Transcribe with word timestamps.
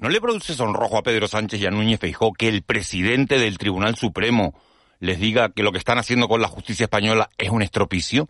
¿No 0.00 0.08
le 0.08 0.18
produce 0.18 0.54
sonrojo 0.54 0.96
a 0.96 1.02
Pedro 1.02 1.28
Sánchez 1.28 1.60
y 1.60 1.66
a 1.66 1.70
Núñez 1.70 2.00
Feijó 2.00 2.32
que 2.32 2.48
el 2.48 2.62
presidente 2.62 3.38
del 3.38 3.58
Tribunal 3.58 3.96
Supremo 3.96 4.58
les 4.98 5.20
diga 5.20 5.50
que 5.50 5.62
lo 5.62 5.72
que 5.72 5.78
están 5.78 5.98
haciendo 5.98 6.26
con 6.26 6.40
la 6.40 6.48
justicia 6.48 6.84
española 6.84 7.28
es 7.36 7.50
un 7.50 7.60
estropicio? 7.60 8.26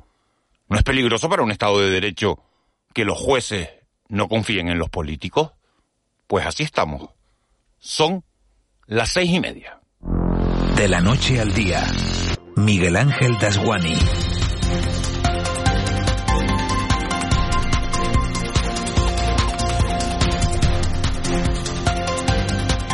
¿No 0.69 0.77
es 0.77 0.83
peligroso 0.83 1.29
para 1.29 1.45
un 1.45 1.53
Estado 1.53 1.79
de 1.79 1.91
Derecho 1.91 2.43
que 2.93 3.05
los 3.05 3.17
jueces 3.17 3.69
no 4.09 4.27
confíen 4.27 4.67
en 4.67 4.81
los 4.81 4.91
políticos? 4.91 5.53
Pues 6.27 6.45
así 6.45 6.65
estamos. 6.65 7.11
Son 7.79 8.25
las 8.87 9.13
seis 9.13 9.31
y 9.31 9.39
media. 9.39 9.79
De 10.75 10.89
la 10.89 11.01
noche 11.01 11.41
al 11.41 11.55
día, 11.55 11.87
Miguel 12.57 12.97
Ángel 12.97 13.39
Dasguani. 13.39 13.95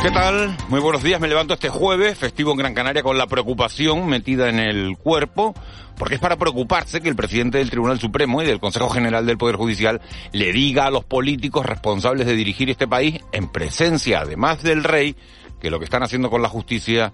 ¿Qué 0.07 0.13
tal? 0.13 0.55
Muy 0.69 0.79
buenos 0.79 1.03
días. 1.03 1.19
Me 1.19 1.27
levanto 1.27 1.53
este 1.53 1.67
jueves, 1.67 2.17
festivo 2.17 2.51
en 2.51 2.57
Gran 2.57 2.73
Canaria, 2.73 3.03
con 3.03 3.17
la 3.17 3.27
preocupación 3.27 4.07
metida 4.07 4.47
en 4.47 4.57
el 4.57 4.97
cuerpo, 4.97 5.53
porque 5.97 6.15
es 6.15 6.21
para 6.21 6.37
preocuparse 6.37 7.01
que 7.01 7.09
el 7.09 7.15
presidente 7.17 7.57
del 7.57 7.69
Tribunal 7.69 7.99
Supremo 7.99 8.41
y 8.41 8.45
del 8.45 8.61
Consejo 8.61 8.87
General 8.87 9.25
del 9.25 9.37
Poder 9.37 9.57
Judicial 9.57 9.99
le 10.31 10.53
diga 10.53 10.85
a 10.85 10.91
los 10.91 11.03
políticos 11.03 11.65
responsables 11.65 12.25
de 12.25 12.37
dirigir 12.37 12.69
este 12.69 12.87
país, 12.87 13.19
en 13.33 13.49
presencia 13.49 14.21
además 14.21 14.63
del 14.63 14.85
rey, 14.85 15.17
que 15.59 15.69
lo 15.69 15.77
que 15.77 15.83
están 15.83 16.03
haciendo 16.03 16.29
con 16.29 16.41
la 16.41 16.47
justicia 16.47 17.11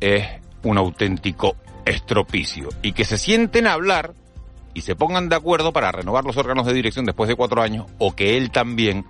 es 0.00 0.26
un 0.62 0.78
auténtico 0.78 1.56
estropicio. 1.84 2.70
Y 2.80 2.92
que 2.92 3.04
se 3.04 3.18
sienten 3.18 3.66
a 3.66 3.74
hablar 3.74 4.14
y 4.72 4.80
se 4.80 4.96
pongan 4.96 5.28
de 5.28 5.36
acuerdo 5.36 5.74
para 5.74 5.92
renovar 5.92 6.24
los 6.24 6.38
órganos 6.38 6.64
de 6.64 6.72
dirección 6.72 7.04
después 7.04 7.28
de 7.28 7.36
cuatro 7.36 7.60
años, 7.60 7.88
o 7.98 8.16
que 8.16 8.38
él 8.38 8.50
también 8.50 9.04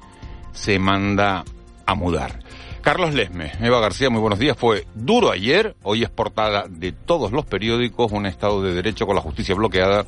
se 0.50 0.80
manda 0.80 1.44
a 1.86 1.94
mudar. 1.94 2.40
Carlos 2.82 3.14
Lesme, 3.14 3.52
Eva 3.60 3.78
García, 3.78 4.10
muy 4.10 4.20
buenos 4.20 4.40
días. 4.40 4.56
Fue 4.58 4.88
duro 4.92 5.30
ayer, 5.30 5.76
hoy 5.84 6.02
es 6.02 6.10
portada 6.10 6.64
de 6.68 6.90
todos 6.90 7.30
los 7.30 7.46
periódicos, 7.46 8.10
un 8.10 8.26
Estado 8.26 8.60
de 8.60 8.74
Derecho 8.74 9.06
con 9.06 9.14
la 9.14 9.22
justicia 9.22 9.54
bloqueada, 9.54 10.04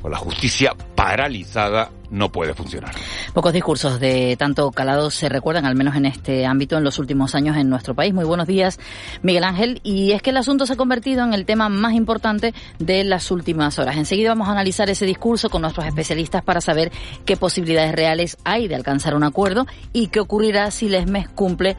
con 0.00 0.12
la 0.12 0.18
justicia 0.18 0.72
paralizada, 0.94 1.90
no 2.10 2.30
puede 2.30 2.54
funcionar. 2.54 2.92
Pocos 3.34 3.52
discursos 3.52 3.98
de 3.98 4.36
tanto 4.36 4.70
calado 4.70 5.10
se 5.10 5.28
recuerdan, 5.28 5.64
al 5.64 5.74
menos 5.74 5.96
en 5.96 6.06
este 6.06 6.46
ámbito, 6.46 6.78
en 6.78 6.84
los 6.84 7.00
últimos 7.00 7.34
años 7.34 7.56
en 7.56 7.68
nuestro 7.68 7.96
país. 7.96 8.14
Muy 8.14 8.24
buenos 8.24 8.46
días, 8.46 8.78
Miguel 9.22 9.42
Ángel. 9.42 9.80
Y 9.82 10.12
es 10.12 10.22
que 10.22 10.30
el 10.30 10.36
asunto 10.36 10.64
se 10.64 10.74
ha 10.74 10.76
convertido 10.76 11.24
en 11.24 11.34
el 11.34 11.44
tema 11.44 11.68
más 11.68 11.94
importante 11.94 12.54
de 12.78 13.02
las 13.02 13.32
últimas 13.32 13.80
horas. 13.80 13.96
Enseguida 13.96 14.28
vamos 14.28 14.48
a 14.48 14.52
analizar 14.52 14.88
ese 14.90 15.06
discurso 15.06 15.50
con 15.50 15.62
nuestros 15.62 15.86
especialistas 15.86 16.44
para 16.44 16.60
saber 16.60 16.92
qué 17.24 17.36
posibilidades 17.36 17.92
reales 17.92 18.36
hay 18.44 18.68
de 18.68 18.76
alcanzar 18.76 19.16
un 19.16 19.24
acuerdo 19.24 19.66
y 19.92 20.06
qué 20.06 20.20
ocurrirá 20.20 20.70
si 20.70 20.88
Lesmes 20.88 21.28
cumple 21.28 21.76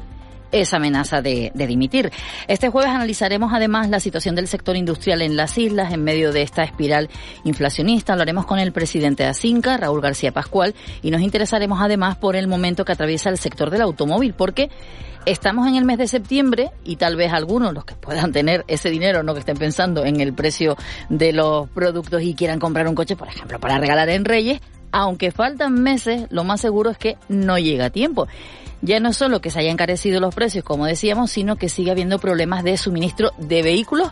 esa 0.53 0.77
amenaza 0.77 1.21
de, 1.21 1.51
dimitir. 1.53 2.11
Este 2.47 2.69
jueves 2.69 2.91
analizaremos 2.91 3.51
además 3.53 3.89
la 3.89 3.99
situación 3.99 4.35
del 4.35 4.47
sector 4.47 4.77
industrial 4.77 5.21
en 5.21 5.35
las 5.35 5.57
islas 5.57 5.91
en 5.91 6.03
medio 6.03 6.31
de 6.31 6.43
esta 6.43 6.63
espiral 6.63 7.09
inflacionista. 7.43 8.13
Hablaremos 8.13 8.45
con 8.45 8.59
el 8.59 8.71
presidente 8.71 9.23
de 9.23 9.29
Asinca, 9.29 9.77
Raúl 9.77 10.01
García 10.01 10.31
Pascual, 10.31 10.75
y 11.01 11.11
nos 11.11 11.21
interesaremos 11.21 11.79
además 11.81 12.15
por 12.15 12.35
el 12.35 12.47
momento 12.47 12.85
que 12.85 12.91
atraviesa 12.93 13.29
el 13.29 13.37
sector 13.37 13.69
del 13.69 13.81
automóvil, 13.81 14.33
porque 14.33 14.69
Estamos 15.25 15.69
en 15.69 15.75
el 15.75 15.85
mes 15.85 15.97
de 15.97 16.07
septiembre 16.09 16.71
y 16.83 16.97
tal 16.97 17.15
vez 17.15 17.31
algunos, 17.31 17.73
los 17.73 17.85
que 17.85 17.95
puedan 17.95 18.33
tener 18.33 18.65
ese 18.67 18.89
dinero, 18.89 19.23
no 19.23 19.33
que 19.33 19.39
estén 19.39 19.55
pensando 19.55 20.03
en 20.03 20.19
el 20.19 20.33
precio 20.33 20.75
de 21.07 21.31
los 21.31 21.69
productos 21.69 22.21
y 22.23 22.35
quieran 22.35 22.59
comprar 22.59 22.89
un 22.89 22.95
coche, 22.95 23.15
por 23.15 23.29
ejemplo, 23.29 23.57
para 23.57 23.77
regalar 23.77 24.09
en 24.09 24.25
Reyes, 24.25 24.59
aunque 24.91 25.31
faltan 25.31 25.81
meses, 25.81 26.27
lo 26.29 26.43
más 26.43 26.59
seguro 26.59 26.89
es 26.89 26.97
que 26.97 27.15
no 27.29 27.57
llega 27.57 27.85
a 27.85 27.89
tiempo 27.89 28.27
ya 28.83 28.99
no 28.99 29.13
solo 29.13 29.39
que 29.39 29.49
se 29.49 29.59
hayan 29.59 29.73
encarecido 29.73 30.19
los 30.19 30.35
precios, 30.35 30.65
como 30.65 30.85
decíamos, 30.85 31.31
sino 31.31 31.55
que 31.55 31.69
sigue 31.69 31.91
habiendo 31.91 32.19
problemas 32.19 32.63
de 32.63 32.77
suministro 32.77 33.31
de 33.37 33.63
vehículos 33.63 34.11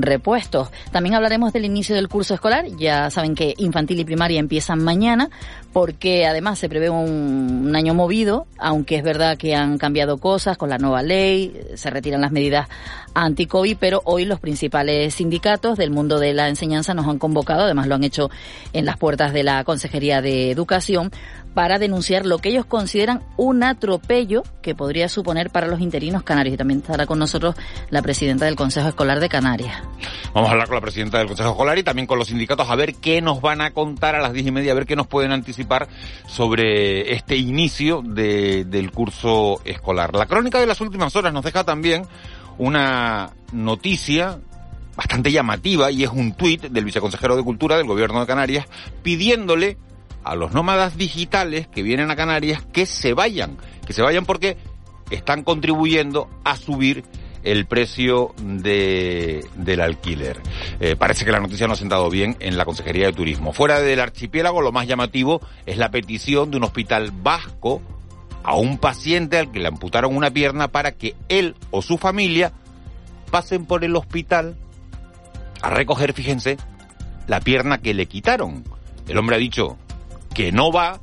repuestos. 0.00 0.70
También 0.92 1.14
hablaremos 1.14 1.52
del 1.52 1.64
inicio 1.64 1.94
del 1.94 2.08
curso 2.08 2.34
escolar. 2.34 2.66
Ya 2.78 3.10
saben 3.10 3.34
que 3.34 3.54
infantil 3.58 4.00
y 4.00 4.04
primaria 4.04 4.40
empiezan 4.40 4.82
mañana 4.82 5.30
porque 5.72 6.26
además 6.26 6.58
se 6.58 6.68
prevé 6.68 6.90
un, 6.90 7.74
año 7.74 7.94
movido, 7.94 8.46
aunque 8.58 8.96
es 8.96 9.02
verdad 9.02 9.36
que 9.36 9.54
han 9.54 9.78
cambiado 9.78 10.18
cosas 10.18 10.56
con 10.56 10.70
la 10.70 10.78
nueva 10.78 11.02
ley, 11.02 11.52
se 11.74 11.90
retiran 11.90 12.20
las 12.20 12.32
medidas 12.32 12.68
anti-COVID, 13.14 13.76
pero 13.78 14.00
hoy 14.04 14.24
los 14.24 14.40
principales 14.40 15.14
sindicatos 15.14 15.76
del 15.76 15.90
mundo 15.90 16.18
de 16.18 16.32
la 16.32 16.48
enseñanza 16.48 16.94
nos 16.94 17.06
han 17.06 17.18
convocado, 17.18 17.64
además 17.64 17.86
lo 17.86 17.94
han 17.94 18.04
hecho 18.04 18.30
en 18.72 18.84
las 18.86 18.96
puertas 18.96 19.32
de 19.32 19.42
la 19.42 19.64
Consejería 19.64 20.22
de 20.22 20.50
Educación, 20.50 21.10
para 21.54 21.78
denunciar 21.78 22.24
lo 22.24 22.38
que 22.38 22.50
ellos 22.50 22.66
consideran 22.66 23.22
un 23.36 23.64
atropello 23.64 24.44
que 24.62 24.76
podría 24.76 25.08
suponer 25.08 25.50
para 25.50 25.66
los 25.66 25.80
interinos 25.80 26.22
canarios. 26.22 26.54
Y 26.54 26.56
también 26.56 26.80
estará 26.80 27.04
con 27.04 27.18
nosotros 27.18 27.56
la 27.90 28.00
presidenta 28.00 28.44
del 28.44 28.54
Consejo 28.54 28.88
Escolar 28.88 29.18
de 29.18 29.28
Canarias. 29.28 29.82
Vamos 30.32 30.50
a 30.50 30.52
hablar 30.52 30.68
con 30.68 30.76
la 30.76 30.80
presidenta 30.80 31.18
del 31.18 31.26
Consejo 31.26 31.50
Escolar 31.50 31.76
y 31.76 31.82
también 31.82 32.06
con 32.06 32.18
los 32.18 32.28
sindicatos 32.28 32.70
a 32.70 32.76
ver 32.76 32.94
qué 32.94 33.20
nos 33.20 33.40
van 33.40 33.60
a 33.60 33.72
contar 33.72 34.14
a 34.14 34.20
las 34.20 34.32
diez 34.32 34.46
y 34.46 34.52
media, 34.52 34.70
a 34.70 34.74
ver 34.76 34.86
qué 34.86 34.94
nos 34.94 35.08
pueden 35.08 35.32
anticipar 35.32 35.57
sobre 36.26 37.12
este 37.12 37.36
inicio 37.36 38.02
del 38.02 38.90
curso 38.90 39.60
escolar. 39.64 40.14
La 40.14 40.26
crónica 40.26 40.60
de 40.60 40.66
las 40.66 40.80
últimas 40.80 41.14
horas 41.16 41.32
nos 41.32 41.44
deja 41.44 41.64
también 41.64 42.02
una 42.58 43.30
noticia 43.52 44.38
bastante 44.96 45.30
llamativa 45.30 45.90
y 45.90 46.02
es 46.02 46.10
un 46.10 46.32
tuit 46.32 46.62
del 46.62 46.84
viceconsejero 46.84 47.36
de 47.36 47.44
Cultura 47.44 47.76
del 47.76 47.86
Gobierno 47.86 48.20
de 48.20 48.26
Canarias 48.26 48.66
pidiéndole 49.02 49.76
a 50.24 50.34
los 50.34 50.52
nómadas 50.52 50.96
digitales 50.96 51.68
que 51.68 51.82
vienen 51.82 52.10
a 52.10 52.16
Canarias 52.16 52.62
que 52.72 52.84
se 52.84 53.14
vayan, 53.14 53.56
que 53.86 53.92
se 53.92 54.02
vayan 54.02 54.26
porque 54.26 54.56
están 55.10 55.44
contribuyendo 55.44 56.28
a 56.44 56.56
subir 56.56 57.04
el 57.52 57.66
precio 57.66 58.34
de, 58.38 59.44
del 59.56 59.80
alquiler. 59.80 60.40
Eh, 60.80 60.96
parece 60.96 61.24
que 61.24 61.32
la 61.32 61.40
noticia 61.40 61.66
no 61.66 61.72
ha 61.72 61.76
sentado 61.76 62.10
bien 62.10 62.36
en 62.40 62.58
la 62.58 62.64
Consejería 62.64 63.06
de 63.06 63.12
Turismo. 63.12 63.52
Fuera 63.52 63.80
del 63.80 64.00
archipiélago, 64.00 64.60
lo 64.60 64.72
más 64.72 64.86
llamativo 64.86 65.40
es 65.66 65.78
la 65.78 65.90
petición 65.90 66.50
de 66.50 66.58
un 66.58 66.64
hospital 66.64 67.10
vasco 67.10 67.80
a 68.44 68.54
un 68.56 68.78
paciente 68.78 69.38
al 69.38 69.50
que 69.50 69.60
le 69.60 69.68
amputaron 69.68 70.14
una 70.14 70.30
pierna 70.30 70.68
para 70.68 70.92
que 70.92 71.14
él 71.28 71.54
o 71.70 71.82
su 71.82 71.98
familia 71.98 72.52
pasen 73.30 73.66
por 73.66 73.84
el 73.84 73.96
hospital 73.96 74.56
a 75.62 75.70
recoger, 75.70 76.12
fíjense, 76.12 76.56
la 77.26 77.40
pierna 77.40 77.78
que 77.78 77.94
le 77.94 78.06
quitaron. 78.06 78.64
El 79.08 79.18
hombre 79.18 79.36
ha 79.36 79.38
dicho, 79.38 79.76
que 80.34 80.52
no 80.52 80.70
va, 80.70 81.00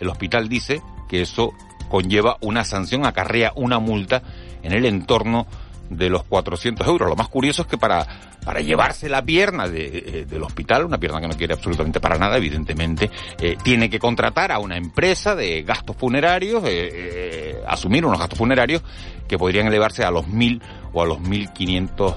el 0.00 0.08
hospital 0.08 0.48
dice 0.48 0.80
que 1.08 1.22
eso 1.22 1.52
conlleva 1.88 2.36
una 2.40 2.64
sanción, 2.64 3.04
acarrea 3.04 3.52
una 3.54 3.78
multa 3.78 4.22
en 4.66 4.72
el 4.72 4.84
entorno 4.84 5.46
de 5.90 6.10
los 6.10 6.24
400 6.24 6.86
euros. 6.86 7.08
Lo 7.08 7.16
más 7.16 7.28
curioso 7.28 7.62
es 7.62 7.68
que 7.68 7.78
para, 7.78 8.06
para 8.44 8.60
llevarse 8.60 9.08
la 9.08 9.22
pierna 9.22 9.68
de, 9.68 9.86
eh, 9.86 10.26
del 10.28 10.42
hospital, 10.42 10.84
una 10.84 10.98
pierna 10.98 11.20
que 11.20 11.28
no 11.28 11.36
quiere 11.36 11.54
absolutamente 11.54 12.00
para 12.00 12.18
nada, 12.18 12.36
evidentemente, 12.36 13.10
eh, 13.40 13.56
tiene 13.62 13.88
que 13.88 13.98
contratar 13.98 14.52
a 14.52 14.58
una 14.58 14.76
empresa 14.76 15.34
de 15.34 15.62
gastos 15.62 15.96
funerarios, 15.96 16.62
eh, 16.66 17.60
asumir 17.66 18.04
unos 18.04 18.18
gastos 18.18 18.38
funerarios 18.38 18.82
que 19.28 19.38
podrían 19.38 19.66
elevarse 19.66 20.04
a 20.04 20.10
los 20.10 20.26
1.000 20.26 20.60
o 20.92 21.02
a 21.02 21.06
los 21.06 21.18
1.500 21.18 22.14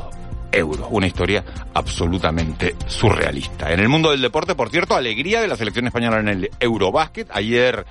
euros. 0.51 0.87
Una 0.89 1.07
historia 1.07 1.43
absolutamente 1.73 2.75
surrealista. 2.87 3.71
En 3.71 3.79
el 3.79 3.87
mundo 3.87 4.11
del 4.11 4.21
deporte, 4.21 4.55
por 4.55 4.69
cierto, 4.69 4.95
alegría 4.95 5.41
de 5.41 5.47
la 5.47 5.55
selección 5.55 5.85
española 5.85 6.19
en 6.19 6.27
el 6.27 6.49
Eurobásquet. 6.59 7.29
Ayer 7.31 7.85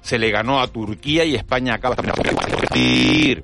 se 0.00 0.18
le 0.18 0.30
ganó 0.30 0.60
a 0.60 0.68
Turquía 0.68 1.24
y 1.24 1.34
España 1.34 1.74
acaba 1.74 1.96
de 1.96 3.42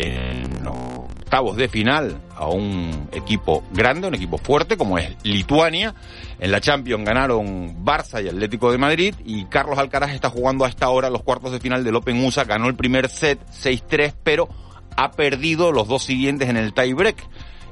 en 0.00 0.66
octavos 0.66 1.56
de 1.56 1.68
final 1.68 2.20
a 2.34 2.48
un 2.48 3.08
equipo 3.12 3.62
grande, 3.70 4.08
un 4.08 4.14
equipo 4.14 4.38
fuerte 4.38 4.76
como 4.78 4.96
es 4.96 5.14
Lituania. 5.22 5.94
En 6.38 6.50
la 6.50 6.60
Champions 6.60 7.04
ganaron 7.04 7.84
Barça 7.84 8.24
y 8.24 8.28
Atlético 8.28 8.72
de 8.72 8.78
Madrid 8.78 9.14
y 9.24 9.44
Carlos 9.44 9.78
Alcaraz 9.78 10.12
está 10.12 10.30
jugando 10.30 10.64
a 10.64 10.68
esta 10.68 10.88
hora 10.88 11.10
los 11.10 11.22
cuartos 11.22 11.52
de 11.52 11.60
final 11.60 11.84
del 11.84 11.96
Open 11.96 12.24
USA. 12.24 12.44
Ganó 12.44 12.66
el 12.68 12.76
primer 12.76 13.10
set 13.10 13.38
6-3, 13.50 14.14
pero 14.24 14.48
ha 14.96 15.12
perdido 15.12 15.70
los 15.70 15.86
dos 15.86 16.02
siguientes 16.02 16.48
en 16.48 16.56
el 16.56 16.72
tiebreak. 16.72 17.16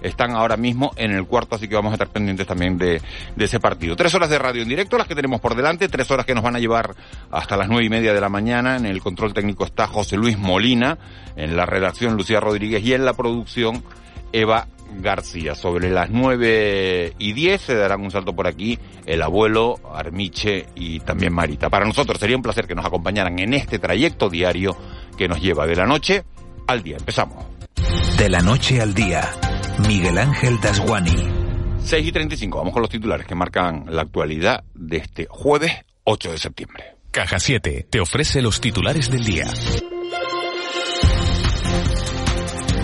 Están 0.03 0.33
ahora 0.33 0.57
mismo 0.57 0.93
en 0.97 1.13
el 1.13 1.27
cuarto, 1.27 1.57
así 1.57 1.69
que 1.69 1.75
vamos 1.75 1.91
a 1.91 1.95
estar 1.95 2.09
pendientes 2.09 2.47
también 2.47 2.79
de, 2.79 3.01
ese 3.39 3.61
partido. 3.61 3.97
Tres 3.97 4.15
horas 4.15 4.31
de 4.31 4.39
radio 4.39 4.63
en 4.63 4.69
directo, 4.69 4.99
las 4.99 5.07
que 5.07 5.15
tenemos 5.15 5.41
por 5.41 5.55
delante, 5.55 5.89
tres 5.89 6.11
horas 6.11 6.27
que 6.27 6.35
nos 6.35 6.45
van 6.45 6.57
a 6.57 6.59
llevar 6.59 6.95
hasta 7.31 7.57
las 7.57 7.69
nueve 7.69 7.85
y 7.85 7.91
media 7.91 8.13
de 8.13 8.21
la 8.21 8.29
mañana. 8.29 8.77
En 8.77 8.87
el 8.87 9.01
control 9.01 9.35
técnico 9.35 9.65
está 9.65 9.87
José 9.87 10.17
Luis 10.17 10.39
Molina, 10.39 10.99
en 11.37 11.57
la 11.57 11.67
redacción 11.67 12.17
Lucía 12.17 12.41
Rodríguez 12.41 12.85
y 12.85 12.95
en 12.95 13.05
la 13.05 13.15
producción 13.15 13.83
Eva 14.33 14.69
García. 15.01 15.55
Sobre 15.55 15.91
las 15.91 16.11
9 16.11 17.15
y 17.19 17.33
10 17.33 17.61
se 17.61 17.75
darán 17.75 18.01
un 18.01 18.11
salto 18.11 18.35
por 18.35 18.47
aquí 18.47 18.79
el 19.07 19.23
abuelo, 19.23 19.79
Armiche 19.95 20.67
y 20.75 21.01
también 21.01 21.33
Marita. 21.33 21.71
Para 21.71 21.87
nosotros 21.87 22.19
sería 22.19 22.37
un 22.37 22.43
placer 22.43 22.67
que 22.67 22.75
nos 22.75 22.85
acompañaran 22.85 23.39
en 23.39 23.55
este 23.55 23.79
trayecto 23.79 24.29
diario 24.29 24.77
que 25.17 25.29
nos 25.29 25.41
lleva 25.41 25.67
de 25.67 25.77
la 25.77 25.87
noche 25.87 26.25
al 26.67 26.83
día. 26.83 26.97
Empezamos. 26.99 27.45
De 28.17 28.29
la 28.29 28.41
noche 28.41 28.81
al 28.81 28.95
día, 28.95 29.31
Miguel 29.87 30.19
Ángel 30.19 30.61
Dasguani. 30.61 31.29
6 31.85 32.07
y 32.07 32.13
35, 32.13 32.59
vamos 32.59 32.73
con 32.73 32.83
los 32.83 32.91
titulares 32.91 33.27
que 33.27 33.35
marcan 33.35 33.85
la 33.89 34.03
actualidad 34.03 34.65
de 34.75 34.99
este 34.99 35.27
jueves 35.29 35.73
8 36.05 36.33
de 36.33 36.39
septiembre. 36.39 36.85
Caja 37.11 37.39
7 37.39 37.87
te 37.89 38.01
ofrece 38.01 38.43
los 38.43 38.61
titulares 38.61 39.11
del 39.11 39.25
día. 39.25 39.47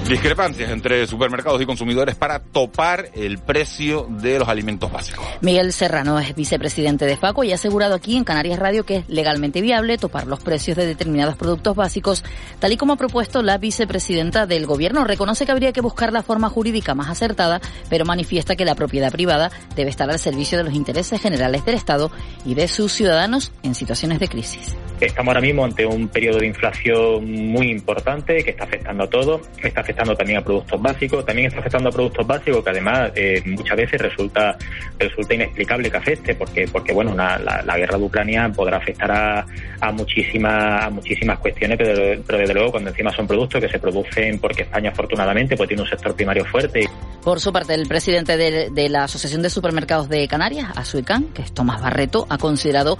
Discrepancias 0.08 0.70
entre 0.70 1.06
supermercados 1.06 1.62
y 1.62 1.66
consumidores 1.66 2.14
para 2.14 2.38
topar 2.38 3.08
el 3.14 3.38
precio 3.38 4.06
de 4.10 4.38
los 4.38 4.46
alimentos 4.48 4.92
básicos. 4.92 5.24
Miguel 5.40 5.72
Serrano 5.72 6.18
es 6.18 6.34
vicepresidente 6.34 7.06
de 7.06 7.16
FACO 7.16 7.42
y 7.42 7.52
ha 7.52 7.54
asegurado 7.54 7.94
aquí 7.94 8.14
en 8.14 8.24
Canarias 8.24 8.58
Radio 8.58 8.84
que 8.84 8.96
es 8.96 9.08
legalmente 9.08 9.62
viable 9.62 9.96
topar 9.96 10.26
los 10.26 10.40
precios 10.40 10.76
de 10.76 10.84
determinados 10.84 11.36
productos 11.36 11.74
básicos, 11.74 12.22
tal 12.58 12.72
y 12.72 12.76
como 12.76 12.92
ha 12.92 12.96
propuesto 12.96 13.42
la 13.42 13.56
vicepresidenta 13.56 14.46
del 14.46 14.66
Gobierno. 14.66 15.04
Reconoce 15.04 15.46
que 15.46 15.52
habría 15.52 15.72
que 15.72 15.80
buscar 15.80 16.12
la 16.12 16.22
forma 16.22 16.50
jurídica 16.50 16.94
más 16.94 17.08
acertada, 17.08 17.62
pero 17.88 18.04
manifiesta 18.04 18.56
que 18.56 18.66
la 18.66 18.74
propiedad 18.74 19.10
privada 19.10 19.50
debe 19.74 19.88
estar 19.88 20.10
al 20.10 20.18
servicio 20.18 20.58
de 20.58 20.64
los 20.64 20.74
intereses 20.74 21.18
generales 21.18 21.64
del 21.64 21.76
Estado 21.76 22.10
y 22.44 22.54
de 22.54 22.68
sus 22.68 22.92
ciudadanos 22.92 23.52
en 23.62 23.74
situaciones 23.74 24.20
de 24.20 24.28
crisis. 24.28 24.76
Estamos 25.00 25.34
ahora 25.34 25.40
mismo 25.40 25.64
ante 25.64 25.84
un 25.84 26.08
periodo 26.08 26.38
de 26.38 26.46
inflación 26.46 27.30
muy 27.30 27.70
importante 27.70 28.44
que 28.44 28.50
está 28.50 28.64
afectando 28.64 29.04
a 29.04 29.10
todo, 29.10 29.40
está 29.62 29.80
afectando 29.80 29.94
también 29.94 30.38
a 30.38 30.43
productos 30.43 30.81
básicos, 30.81 31.25
también 31.25 31.49
está 31.49 31.61
afectando 31.61 31.88
a 31.88 31.93
productos 31.93 32.26
básicos 32.26 32.62
que 32.64 32.70
además 32.70 33.12
eh, 33.14 33.43
muchas 33.46 33.76
veces 33.76 34.00
resulta 34.00 34.56
resulta 34.99 35.35
inexplicable 35.35 35.91
que 35.91 35.96
afecte 35.96 36.35
porque 36.35 36.67
porque 36.70 36.93
bueno 36.93 37.14
la, 37.14 37.38
la, 37.38 37.76
guerra 37.76 37.99
de 37.99 38.05
Ucrania 38.05 38.50
podrá 38.55 38.79
afectar 38.79 39.11
a, 39.11 39.46
a 39.81 39.93
muchísimas 39.93 40.85
a 40.85 40.91
muchísimas 40.91 41.38
cuestiones 41.38 41.79
pero, 41.79 42.23
pero 42.26 42.38
desde 42.38 42.55
luego 42.55 42.73
cuando 42.73 42.91
encima 42.91 43.12
son 43.12 43.26
productos 43.26 43.61
que 43.61 43.69
se 43.69 43.79
producen 43.79 44.38
porque 44.38 44.62
España 44.62 44.91
afortunadamente 44.91 45.56
pues 45.56 45.69
tiene 45.69 45.82
un 45.82 45.88
sector 45.88 46.14
primario 46.14 46.44
fuerte. 46.44 46.88
Por 47.23 47.40
su 47.40 47.52
parte 47.52 47.75
el 47.75 47.88
presidente 47.88 48.37
de, 48.37 48.70
de 48.70 48.88
la 48.88 49.05
Asociación 49.05 49.43
de 49.43 49.50
Supermercados 49.50 50.08
de 50.08 50.29
Canarias, 50.29 50.69
ASUICAN, 50.75 51.29
que 51.35 51.43
es 51.43 51.52
Tomás 51.52 51.81
Barreto, 51.81 52.26
ha 52.29 52.38
considerado 52.38 52.99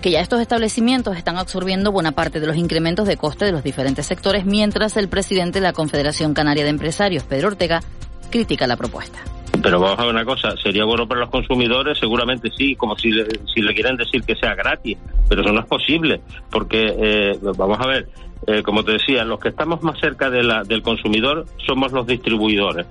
que 0.00 0.10
ya 0.10 0.20
estos 0.20 0.40
establecimientos 0.40 1.16
están 1.16 1.36
absorbiendo 1.36 1.92
buena 1.92 2.12
parte 2.12 2.40
de 2.40 2.46
los 2.46 2.56
incrementos 2.56 3.06
de 3.08 3.16
coste 3.16 3.44
de 3.44 3.52
los 3.52 3.64
diferentes 3.64 4.06
sectores, 4.06 4.44
mientras 4.44 4.96
el 4.96 5.08
presidente 5.08 5.60
de 5.60 5.64
la 5.64 5.72
Confederación 5.72 6.34
Canaria 6.34 6.64
de 6.64 6.70
Empresarios, 6.70 7.24
Pedro 7.24 7.48
Ortega, 7.48 7.80
critica 8.30 8.66
la 8.66 8.76
propuesta. 8.76 9.18
Pero 9.62 9.80
vamos 9.80 9.98
a 9.98 10.02
ver 10.02 10.12
una 10.12 10.24
cosa, 10.24 10.54
¿sería 10.62 10.84
bueno 10.84 11.08
para 11.08 11.20
los 11.20 11.30
consumidores? 11.30 11.98
Seguramente 11.98 12.50
sí, 12.56 12.76
como 12.76 12.96
si 12.96 13.10
le, 13.10 13.26
si 13.52 13.62
le 13.62 13.74
quieren 13.74 13.96
decir 13.96 14.22
que 14.22 14.36
sea 14.36 14.54
gratis, 14.54 14.98
pero 15.28 15.42
eso 15.42 15.52
no 15.52 15.60
es 15.60 15.66
posible, 15.66 16.20
porque 16.50 16.94
eh, 16.98 17.38
vamos 17.56 17.78
a 17.80 17.86
ver, 17.86 18.08
eh, 18.46 18.62
como 18.62 18.84
te 18.84 18.92
decía, 18.92 19.24
los 19.24 19.40
que 19.40 19.48
estamos 19.48 19.82
más 19.82 19.98
cerca 19.98 20.28
del 20.30 20.82
consumidor 20.82 21.46
somos 21.66 21.92
los 21.92 22.06
distribuidores 22.06 22.86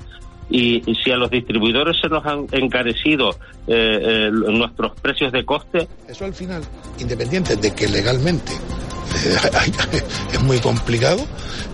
y, 0.49 0.81
si 1.03 1.11
a 1.11 1.17
los 1.17 1.29
distribuidores 1.29 1.97
se 1.99 2.07
nos 2.07 2.25
han 2.25 2.47
encarecido 2.51 3.31
eh, 3.67 4.27
eh, 4.27 4.29
nuestros 4.31 4.99
precios 4.99 5.31
de 5.31 5.43
coste. 5.45 5.87
Eso 6.07 6.25
al 6.25 6.33
final, 6.33 6.63
independiente 6.99 7.55
de 7.55 7.73
que 7.73 7.87
legalmente 7.87 8.53
eh, 8.53 10.01
es 10.33 10.41
muy 10.43 10.59
complicado, 10.59 11.25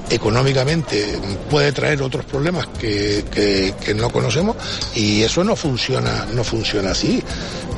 económicamente 0.09 1.19
puede 1.49 1.71
traer 1.71 2.01
otros 2.01 2.25
problemas 2.25 2.67
que, 2.67 3.25
que, 3.31 3.93
no 3.93 4.09
conocemos 4.09 4.55
y 4.95 5.21
eso 5.21 5.43
no 5.43 5.55
funciona, 5.55 6.27
no 6.33 6.43
funciona 6.43 6.91
así. 6.91 7.21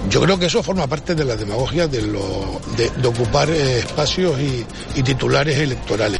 Yo 0.09 0.21
creo 0.21 0.37
que 0.37 0.47
eso 0.47 0.61
forma 0.61 0.85
parte 0.85 1.15
de 1.15 1.23
la 1.25 1.35
demagogia 1.35 1.87
de, 1.87 2.01
lo, 2.01 2.61
de, 2.77 3.07
ocupar 3.07 3.49
espacios 3.49 4.37
y 4.95 5.03
titulares 5.03 5.57
electorales. 5.57 6.19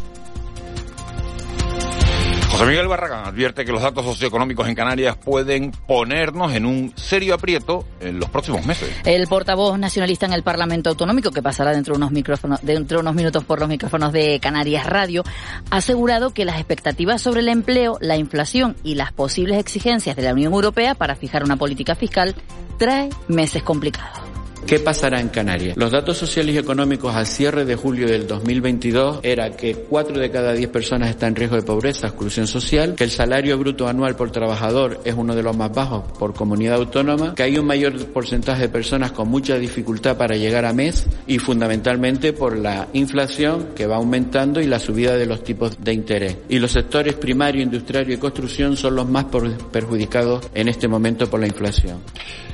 José 2.54 2.68
Miguel 2.68 2.88
Barragán 2.88 3.26
advierte 3.26 3.66
que 3.66 3.72
los 3.72 3.82
datos 3.82 4.06
socioeconómicos 4.06 4.68
en 4.68 4.76
Canarias 4.76 5.18
pueden 5.18 5.72
ponernos 5.72 6.54
en 6.54 6.68
un 6.68 6.94
serio 6.96 7.34
aprieto 7.34 7.84
en 8.00 8.20
los 8.20 8.30
próximos 8.30 8.64
meses. 8.64 8.92
El 9.06 9.26
portavoz 9.26 9.80
nacionalista 9.80 10.28
en 10.28 10.34
el 10.34 10.44
Parlamento 10.44 10.92
Autonómico, 10.92 11.32
que 11.32 11.42
pasará 11.42 11.72
dentro 11.72 11.96
de 11.96 11.98
unos, 11.98 12.12
unos 12.12 13.16
minutos 13.16 13.44
por 13.44 13.60
los 13.60 13.68
micrófonos 13.68 14.14
de 14.14 14.40
Canarias 14.40 14.86
Radio, 14.86 15.24
ha 15.72 15.78
asegurado 15.78 16.32
que 16.32 16.46
las 16.46 16.58
expectativas 16.58 17.24
sobre 17.24 17.42
el 17.42 17.50
empleo, 17.50 17.98
la 18.02 18.18
inflación 18.18 18.76
y 18.84 18.94
las 18.94 19.12
posibles 19.12 19.58
exigencias 19.58 20.16
de 20.16 20.22
la 20.22 20.34
Unión 20.34 20.54
Europea 20.54 20.94
para 20.94 21.16
fijar 21.16 21.44
una 21.44 21.58
política 21.58 21.96
fiscal 21.96 22.36
trae 22.78 23.10
meses 23.28 23.64
complicados. 23.64 24.23
¿Qué 24.68 24.80
pasará 24.80 25.20
en 25.20 25.30
Canarias? 25.30 25.76
Los 25.78 25.92
datos 25.92 26.18
sociales 26.18 26.56
y 26.56 26.58
económicos 26.58 27.14
al 27.14 27.28
cierre 27.28 27.66
de 27.66 27.76
julio 27.76 28.08
del 28.08 28.28
2022 28.28 29.20
era 29.22 29.52
que 29.52 29.76
4 29.76 30.20
de 30.20 30.32
cada 30.32 30.54
10 30.54 30.70
personas 30.70 31.10
están 31.10 31.30
en 31.30 31.36
riesgo 31.36 31.58
de 31.58 31.64
pobreza, 31.64 32.08
exclusión 32.08 32.48
social, 32.48 32.96
que 32.96 33.04
el 33.04 33.12
salario 33.12 33.58
bruto 33.58 33.88
anual 33.88 34.16
por 34.16 34.32
trabajador 34.32 35.02
es 35.04 35.14
uno 35.16 35.36
de 35.36 35.44
los 35.44 35.56
más 35.56 35.72
bajos 35.74 36.06
por 36.18 36.34
comunidad 36.34 36.78
autónoma, 36.78 37.36
que 37.36 37.44
hay 37.44 37.58
un 37.58 37.66
mayor 37.66 37.94
porcentaje 38.08 38.64
de 38.64 38.70
personas 38.70 39.12
con 39.12 39.28
mucha 39.28 39.58
dificultad 39.58 40.18
para 40.18 40.36
llegar 40.36 40.66
a 40.66 40.74
mes 40.74 41.08
y 41.28 41.40
fundamentalmente 41.40 42.34
por 42.34 42.58
la 42.58 42.88
inflación 42.94 43.70
que 43.76 43.86
va 43.86 43.98
aumentando 43.98 44.62
y 44.62 44.66
la 44.66 44.80
subida 44.80 45.16
de 45.18 45.26
los 45.26 45.44
tipos 45.44 45.84
de 45.84 45.94
interés. 45.94 46.38
Y 46.50 46.60
los 46.60 46.72
sectores 46.72 47.16
primario, 47.16 47.62
industrial 47.62 48.10
y 48.10 48.18
construcción 48.18 48.78
son 48.78 48.96
los 48.96 49.10
más 49.10 49.26
perjudicados 49.72 50.50
en 50.54 50.70
este 50.70 50.88
momento 50.88 51.30
por 51.30 51.40
la 51.40 51.48
inflación. 51.48 52.00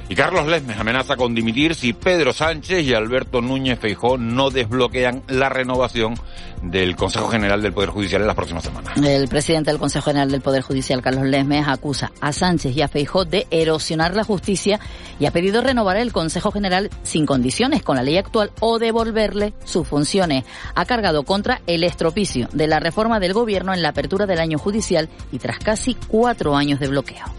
Y 0.10 0.16
Carlos 0.16 0.48
Lesmes 0.48 0.80
amenaza 0.80 1.16
con 1.16 1.36
dimitir 1.36 1.76
si 1.76 1.94
Pedro 1.94 2.34
Sánchez 2.34 2.84
y 2.84 2.96
Alberto 2.96 3.42
Núñez 3.42 3.78
Feijó 3.78 4.18
no 4.18 4.50
desbloquean 4.50 5.22
la 5.28 5.50
renovación 5.50 6.16
del 6.64 6.96
Consejo 6.96 7.30
General 7.30 7.62
del 7.62 7.74
Poder 7.74 7.92
Judicial 7.92 8.22
en 8.22 8.28
las 8.28 8.36
próximas 8.36 8.64
semanas. 8.64 8.98
El 8.98 9.28
presidente 9.28 9.70
del 9.70 9.80
Consejo 9.80 10.06
General 10.06 10.32
del 10.32 10.42
Poder 10.42 10.64
Judicial, 10.64 11.04
Carlos 11.04 11.26
Lesmes, 11.26 11.68
acusa 11.68 12.12
a 12.22 12.34
Sánchez 12.34 12.76
y 12.76 12.82
a 12.82 12.88
Feijó 12.88 13.24
de 13.24 13.46
erosionar 13.52 14.16
la 14.16 14.24
justicia 14.24 14.80
y 15.20 15.28
ha 15.28 15.32
pedido 15.32 15.62
renovar 15.62 15.98
el 15.98 16.12
Consejo 16.12 16.52
General 16.52 16.90
sin 17.04 17.28
condiciones 17.28 17.84
con 17.84 17.96
la 17.96 18.02
ley 18.02 18.18
actual 18.18 18.50
o 18.62 18.80
devolverle 18.80 19.54
sus 19.64 19.88
funciones. 19.88 20.44
Ha 20.74 20.86
cargado 20.86 21.22
contra 21.22 21.62
el 21.68 21.84
estropicio 21.84 22.50
de 22.52 22.66
la 22.66 22.80
reforma 22.80 23.20
del 23.20 23.34
gobierno 23.34 23.76
en 23.76 23.84
la 23.84 23.90
apertura 23.90 24.26
del 24.26 24.40
año 24.40 24.58
judicial 24.58 25.08
y 25.32 25.38
tras 25.38 25.60
casi 25.60 25.94
cuatro 25.94 26.56
años 26.56 26.80
de 26.80 26.88
bloqueo. 26.88 27.39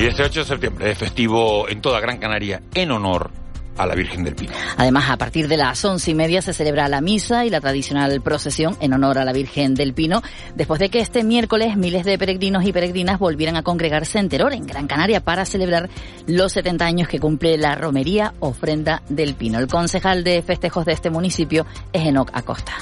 Y 0.00 0.06
este 0.06 0.22
8 0.22 0.40
de 0.40 0.46
septiembre 0.46 0.90
es 0.90 0.96
festivo 0.96 1.68
en 1.68 1.82
toda 1.82 2.00
Gran 2.00 2.16
Canaria 2.16 2.62
en 2.72 2.90
honor 2.90 3.30
a 3.76 3.84
la 3.84 3.94
Virgen 3.94 4.24
del 4.24 4.34
Pino. 4.34 4.50
Además, 4.78 5.10
a 5.10 5.18
partir 5.18 5.46
de 5.46 5.58
las 5.58 5.84
once 5.84 6.10
y 6.10 6.14
media 6.14 6.40
se 6.40 6.54
celebra 6.54 6.88
la 6.88 7.02
misa 7.02 7.44
y 7.44 7.50
la 7.50 7.60
tradicional 7.60 8.22
procesión 8.22 8.78
en 8.80 8.94
honor 8.94 9.18
a 9.18 9.26
la 9.26 9.34
Virgen 9.34 9.74
del 9.74 9.92
Pino, 9.92 10.22
después 10.54 10.80
de 10.80 10.88
que 10.88 11.00
este 11.00 11.22
miércoles 11.22 11.76
miles 11.76 12.06
de 12.06 12.16
peregrinos 12.16 12.64
y 12.64 12.72
peregrinas 12.72 13.18
volvieran 13.18 13.56
a 13.56 13.62
congregarse 13.62 14.18
en 14.18 14.30
Teror, 14.30 14.54
en 14.54 14.66
Gran 14.66 14.86
Canaria, 14.86 15.20
para 15.20 15.44
celebrar 15.44 15.90
los 16.26 16.52
70 16.52 16.82
años 16.82 17.06
que 17.06 17.20
cumple 17.20 17.58
la 17.58 17.74
romería 17.74 18.32
Ofrenda 18.40 19.02
del 19.10 19.34
Pino. 19.34 19.58
El 19.58 19.66
concejal 19.66 20.24
de 20.24 20.40
festejos 20.40 20.86
de 20.86 20.94
este 20.94 21.10
municipio 21.10 21.66
es 21.92 22.06
Enoc 22.06 22.30
Acosta 22.32 22.72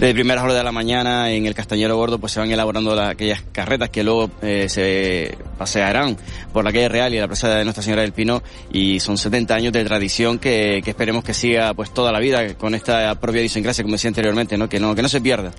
de 0.00 0.12
primeras 0.12 0.44
horas 0.44 0.56
de 0.56 0.62
la 0.62 0.72
mañana 0.72 1.30
en 1.30 1.46
el 1.46 1.54
Castañero 1.54 1.96
Gordo 1.96 2.18
pues 2.18 2.32
se 2.32 2.40
van 2.40 2.50
elaborando 2.50 3.00
aquellas 3.00 3.42
carretas 3.52 3.88
que 3.88 4.04
luego 4.04 4.30
eh, 4.42 4.68
se 4.68 5.38
pasearán 5.56 6.18
por 6.52 6.64
la 6.64 6.72
calle 6.72 6.88
Real 6.88 7.14
y 7.14 7.18
la 7.18 7.26
plaza 7.26 7.48
de 7.48 7.64
Nuestra 7.64 7.82
Señora 7.82 8.02
del 8.02 8.12
Pino 8.12 8.42
y 8.70 9.00
son 9.00 9.16
70 9.16 9.54
años 9.54 9.72
de 9.72 9.84
tradición 9.84 10.38
que, 10.38 10.82
que 10.84 10.90
esperemos 10.90 11.24
que 11.24 11.32
siga 11.32 11.72
pues 11.72 11.92
toda 11.94 12.12
la 12.12 12.20
vida 12.20 12.54
con 12.54 12.74
esta 12.74 13.14
propia 13.18 13.40
idiosincrasia 13.40 13.84
como 13.84 13.94
decía 13.94 14.08
anteriormente, 14.08 14.58
¿no? 14.58 14.68
Que 14.68 14.78
no, 14.78 14.94
que 14.94 15.02
no 15.02 15.08
se 15.08 15.20
pierda. 15.20 15.52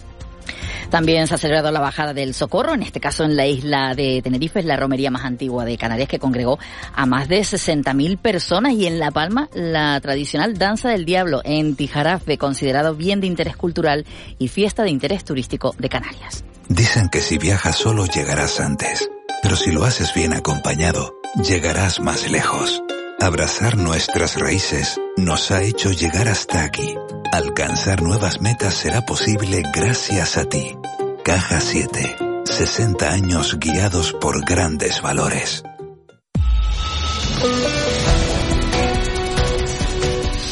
También 0.89 1.27
se 1.27 1.35
ha 1.35 1.37
celebrado 1.37 1.71
la 1.71 1.79
bajada 1.79 2.13
del 2.13 2.33
Socorro, 2.33 2.73
en 2.73 2.81
este 2.81 2.99
caso 2.99 3.23
en 3.23 3.35
la 3.35 3.45
isla 3.45 3.93
de 3.93 4.21
Tenerife, 4.21 4.59
es 4.59 4.65
la 4.65 4.77
romería 4.77 5.11
más 5.11 5.25
antigua 5.25 5.65
de 5.65 5.77
Canarias 5.77 6.07
que 6.07 6.19
congregó 6.19 6.59
a 6.93 7.05
más 7.05 7.27
de 7.27 7.41
60.000 7.41 8.17
personas 8.17 8.73
y 8.73 8.87
en 8.87 8.99
La 8.99 9.11
Palma 9.11 9.49
la 9.53 9.99
tradicional 9.99 10.57
Danza 10.57 10.89
del 10.89 11.05
Diablo 11.05 11.41
en 11.43 11.75
Tijarafe, 11.75 12.37
considerado 12.37 12.95
bien 12.95 13.19
de 13.19 13.27
interés 13.27 13.57
cultural 13.57 14.05
y 14.39 14.47
fiesta 14.47 14.83
de 14.83 14.89
interés 14.89 15.25
turístico 15.25 15.75
de 15.77 15.89
Canarias. 15.89 16.45
Dicen 16.69 17.09
que 17.09 17.21
si 17.21 17.37
viajas 17.37 17.75
solo 17.75 18.05
llegarás 18.05 18.59
antes, 18.59 19.09
pero 19.41 19.55
si 19.55 19.71
lo 19.71 19.83
haces 19.83 20.13
bien 20.13 20.33
acompañado, 20.33 21.13
llegarás 21.43 21.99
más 21.99 22.29
lejos. 22.29 22.81
Abrazar 23.19 23.77
nuestras 23.77 24.39
raíces 24.39 25.01
nos 25.17 25.49
ha 25.49 25.63
hecho 25.63 25.91
llegar 25.91 26.27
hasta 26.27 26.63
aquí. 26.63 26.95
Alcanzar 27.31 28.03
nuevas 28.03 28.41
metas 28.41 28.75
será 28.75 29.01
posible 29.01 29.63
gracias 29.73 30.37
a 30.37 30.45
ti. 30.45 30.77
Caja 31.23 31.59
7. 31.59 32.15
60 32.45 33.11
años 33.11 33.57
guiados 33.59 34.13
por 34.13 34.45
grandes 34.45 35.01
valores. 35.01 35.63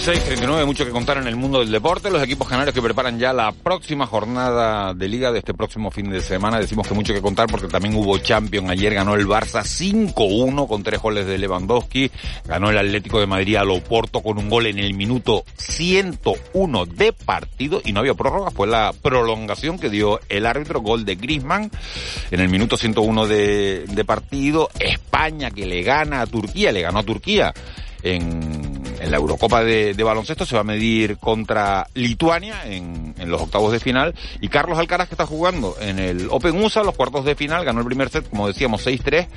6.39, 0.06 0.68
mucho 0.68 0.86
que 0.86 0.92
contar 0.92 1.18
en 1.18 1.26
el 1.26 1.36
mundo 1.36 1.62
del 1.62 1.72
deporte. 1.72 2.12
Los 2.12 2.22
equipos 2.22 2.48
canarios 2.48 2.76
que 2.76 2.82
preparan 2.82 3.18
ya 3.18 3.34
la 3.34 3.52
próxima 3.52 4.06
jornada 4.06 4.94
de 4.94 5.08
liga 5.08 5.32
de 5.32 5.40
este 5.40 5.56
próximo 5.56 5.90
fin 5.90 6.12
de 6.12 6.22
semana. 6.22 6.60
Decimos 6.60 6.88
que 6.88 6.94
mucho 6.94 7.12
que 7.12 7.24
contar 7.24 7.48
porque 7.48 7.68
también 7.68 7.96
hubo 7.96 8.16
Champions. 8.20 8.70
Ayer 8.70 8.94
ganó 8.94 9.16
el 9.16 9.26
Barça 9.26 9.64
5-1 9.64 10.68
con 10.68 10.84
tres 10.84 11.02
goles 11.02 11.26
de 11.26 11.40
Lewandowski. 11.40 12.12
Ganó 12.48 12.70
el 12.70 12.78
Atlético 12.78 13.20
de 13.20 13.26
Madrid 13.26 13.56
a 13.56 13.64
Loporto 13.64 14.22
con 14.22 14.38
un 14.38 14.48
gol 14.48 14.68
en 14.68 14.78
el 14.78 14.94
minuto 14.94 15.44
101 15.58 16.86
de 16.86 17.12
partido 17.12 17.82
y 17.84 17.92
no 17.92 18.02
había 18.02 18.14
prórroga. 18.14 18.52
Fue 18.52 18.68
la 18.68 18.94
prolongación 19.02 19.80
que 19.80 19.90
dio 19.90 20.20
el 20.30 20.46
árbitro. 20.46 20.82
Gol 20.82 21.04
de 21.04 21.16
Griezmann 21.16 21.72
en 22.30 22.40
el 22.40 22.50
minuto 22.50 22.78
101 22.78 23.26
de, 23.26 23.86
de 23.88 24.06
partido. 24.06 24.70
España 24.78 25.50
que 25.50 25.66
le 25.66 25.82
gana 25.82 26.22
a 26.22 26.28
Turquía, 26.28 26.72
le 26.72 26.84
ganó 26.84 27.00
a 27.00 27.04
Turquía 27.04 27.52
en, 28.06 28.65
en 29.06 29.12
la 29.12 29.18
Eurocopa 29.18 29.64
de, 29.64 29.94
baloncesto, 30.04 30.46
se 30.46 30.56
va 30.56 30.62
a 30.62 30.66
medir 30.66 31.18
contra 31.18 31.88
Lituania 31.94 32.66
en, 32.66 33.14
los 33.26 33.42
octavos 33.42 33.72
de 33.72 33.80
final. 33.80 34.16
Y 34.42 34.48
Carlos 34.50 34.80
Alcaraz, 34.80 35.08
que 35.08 35.14
está 35.14 35.28
jugando 35.28 35.76
en 35.80 36.00
el 36.00 36.28
Open 36.32 36.62
USA, 36.62 36.84
los 36.84 36.96
cuartos 36.96 37.24
de 37.24 37.36
final, 37.36 37.64
ganó 37.64 37.82
el 37.82 37.86
primer 37.86 38.10
set, 38.10 38.28
como 38.28 38.48
decíamos, 38.48 38.86
6-3. 38.86 39.28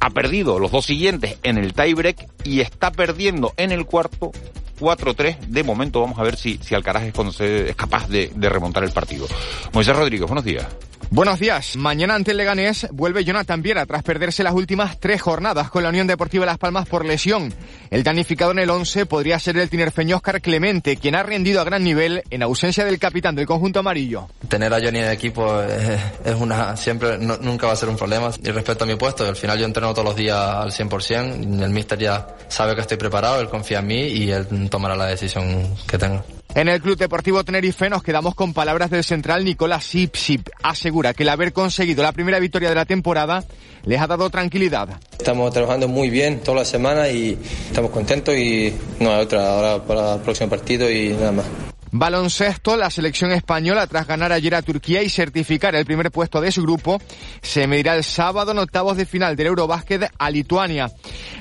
Ha 0.00 0.10
perdido 0.10 0.58
los 0.58 0.70
dos 0.70 0.84
siguientes 0.84 1.38
en 1.42 1.58
el 1.58 1.72
tiebreak 1.72 2.28
y 2.44 2.60
está 2.60 2.90
perdiendo 2.90 3.54
en 3.56 3.72
el 3.72 3.86
cuarto 3.86 4.32
4-3. 4.78 5.38
De 5.46 5.62
momento 5.62 6.00
vamos 6.00 6.18
a 6.18 6.22
ver 6.22 6.36
si, 6.36 6.58
si 6.62 6.74
Alcaraz 6.74 7.04
es, 7.04 7.40
es 7.40 7.76
capaz 7.76 8.06
de, 8.08 8.30
de 8.34 8.48
remontar 8.48 8.84
el 8.84 8.92
partido. 8.92 9.26
Moisés 9.72 9.96
Rodríguez, 9.96 10.26
buenos 10.26 10.44
días. 10.44 10.66
Buenos 11.12 11.40
días. 11.40 11.74
Mañana 11.74 12.14
ante 12.14 12.30
el 12.30 12.36
Leganés 12.36 12.86
vuelve 12.92 13.24
Jonathan 13.24 13.60
Viera 13.62 13.84
tras 13.84 14.04
perderse 14.04 14.44
las 14.44 14.54
últimas 14.54 15.00
tres 15.00 15.20
jornadas 15.20 15.68
con 15.68 15.82
la 15.82 15.88
Unión 15.88 16.06
Deportiva 16.06 16.46
Las 16.46 16.56
Palmas 16.56 16.86
por 16.86 17.04
lesión. 17.04 17.52
El 17.90 18.04
danificado 18.04 18.52
en 18.52 18.60
el 18.60 18.70
11 18.70 19.06
podría 19.06 19.40
ser 19.40 19.56
el 19.56 19.68
tinerfeño 19.68 20.14
Oscar 20.14 20.40
Clemente, 20.40 20.96
quien 20.96 21.16
ha 21.16 21.24
rendido 21.24 21.60
a 21.60 21.64
gran 21.64 21.82
nivel 21.82 22.22
en 22.30 22.44
ausencia 22.44 22.84
del 22.84 23.00
capitán 23.00 23.34
del 23.34 23.46
conjunto 23.46 23.80
amarillo. 23.80 24.28
Tener 24.48 24.72
a 24.72 24.76
Johnny 24.76 25.00
en 25.00 25.06
el 25.06 25.12
equipo 25.12 25.60
es, 25.62 26.34
una 26.38 26.76
siempre 26.76 27.18
nunca 27.18 27.66
va 27.66 27.72
a 27.72 27.76
ser 27.76 27.88
un 27.88 27.96
problema. 27.96 28.30
Y 28.40 28.50
respecto 28.52 28.84
a 28.84 28.86
mi 28.86 28.94
puesto, 28.94 29.26
al 29.26 29.34
final 29.34 29.58
yo 29.58 29.64
entreno 29.64 29.92
todos 29.92 30.04
los 30.04 30.16
días 30.16 30.38
al 30.38 30.70
100%. 30.70 31.60
El 31.64 31.70
míster 31.70 31.98
ya 31.98 32.36
sabe 32.46 32.76
que 32.76 32.82
estoy 32.82 32.98
preparado, 32.98 33.40
él 33.40 33.48
confía 33.48 33.80
en 33.80 33.86
mí 33.88 34.00
y 34.00 34.30
él 34.30 34.46
tomará 34.70 34.94
la 34.94 35.06
decisión 35.06 35.74
que 35.88 35.98
tenga. 35.98 36.22
En 36.54 36.68
el 36.68 36.80
Club 36.80 36.98
Deportivo 36.98 37.44
Tenerife 37.44 37.88
nos 37.88 38.02
quedamos 38.02 38.34
con 38.34 38.52
palabras 38.52 38.90
del 38.90 39.04
central 39.04 39.44
Nicolás 39.44 39.84
Sipsip. 39.84 40.48
Asegura 40.62 41.14
que 41.14 41.22
el 41.22 41.28
haber 41.28 41.52
conseguido 41.52 42.02
la 42.02 42.10
primera 42.10 42.40
victoria 42.40 42.68
de 42.68 42.74
la 42.74 42.84
temporada 42.84 43.44
les 43.84 44.00
ha 44.00 44.08
dado 44.08 44.28
tranquilidad. 44.30 45.00
Estamos 45.12 45.52
trabajando 45.52 45.86
muy 45.86 46.10
bien 46.10 46.40
toda 46.40 46.58
la 46.58 46.64
semana 46.64 47.08
y 47.08 47.38
estamos 47.68 47.92
contentos 47.92 48.34
y 48.36 48.74
no 48.98 49.12
hay 49.12 49.22
otra 49.22 49.48
ahora 49.48 49.84
para 49.84 50.14
el 50.14 50.20
próximo 50.22 50.50
partido 50.50 50.90
y 50.90 51.10
nada 51.10 51.32
más. 51.32 51.46
Baloncesto, 51.92 52.76
la 52.76 52.88
selección 52.88 53.32
española, 53.32 53.86
tras 53.88 54.06
ganar 54.06 54.32
ayer 54.32 54.54
a 54.54 54.62
Turquía 54.62 55.02
y 55.02 55.08
certificar 55.08 55.74
el 55.74 55.84
primer 55.84 56.12
puesto 56.12 56.40
de 56.40 56.52
su 56.52 56.62
grupo, 56.62 57.00
se 57.42 57.66
medirá 57.66 57.96
el 57.96 58.04
sábado 58.04 58.52
en 58.52 58.58
octavos 58.58 58.96
de 58.96 59.06
final 59.06 59.34
del 59.34 59.48
Eurobásquet 59.48 60.08
a 60.16 60.30
Lituania. 60.30 60.90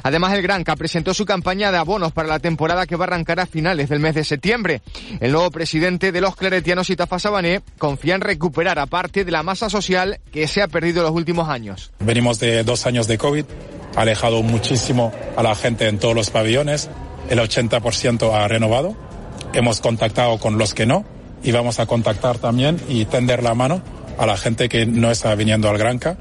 Además, 0.01 0.34
el 0.34 0.41
Granca 0.41 0.75
presentó 0.75 1.13
su 1.13 1.25
campaña 1.25 1.72
de 1.72 1.77
abonos 1.77 2.13
para 2.13 2.27
la 2.27 2.39
temporada 2.39 2.88
que 2.88 2.96
va 2.96 3.06
a 3.06 3.08
arrancar 3.10 3.39
a 3.39 3.46
finales 3.46 3.89
del 3.89 4.00
mes 4.00 4.15
de 4.15 4.24
septiembre. 4.24 4.82
El 5.20 5.34
nuevo 5.34 5.51
presidente 5.51 6.12
de 6.12 6.22
los 6.22 6.36
claretianos, 6.36 6.89
Itafa 6.89 7.20
Sabané, 7.20 7.62
confía 7.77 8.15
en 8.15 8.22
recuperar 8.22 8.79
a 8.79 8.88
parte 8.88 9.25
de 9.25 9.32
la 9.32 9.44
masa 9.44 9.70
social 9.70 10.20
que 10.32 10.48
se 10.48 10.63
ha 10.63 10.68
perdido 10.68 11.01
en 11.01 11.08
los 11.08 11.15
últimos 11.15 11.48
años. 11.48 11.91
Venimos 12.00 12.39
de 12.39 12.63
dos 12.63 12.88
años 12.88 13.08
de 13.08 13.20
COVID, 13.20 13.46
ha 13.96 14.01
alejado 14.01 14.41
muchísimo 14.41 15.12
a 15.38 15.44
la 15.44 15.53
gente 15.53 15.88
en 15.88 16.00
todos 16.00 16.15
los 16.15 16.32
pabellones, 16.32 16.89
el 17.29 17.38
80% 17.38 18.34
ha 18.34 18.48
renovado 18.48 19.09
hemos 19.53 19.82
contactado 19.82 20.38
con 20.38 20.58
los 20.58 20.74
que 20.74 20.86
no 20.86 21.06
y 21.44 21.51
vamos 21.51 21.79
a 21.79 21.86
contactar 21.86 22.38
también 22.38 22.79
y 22.88 23.06
tender 23.06 23.44
la 23.44 23.53
mano 23.53 23.82
a 24.18 24.25
la 24.25 24.38
gente 24.38 24.70
que 24.70 24.86
no 24.86 25.12
está 25.12 25.34
viniendo 25.36 25.70
al 25.70 25.77
Granca. 25.77 26.18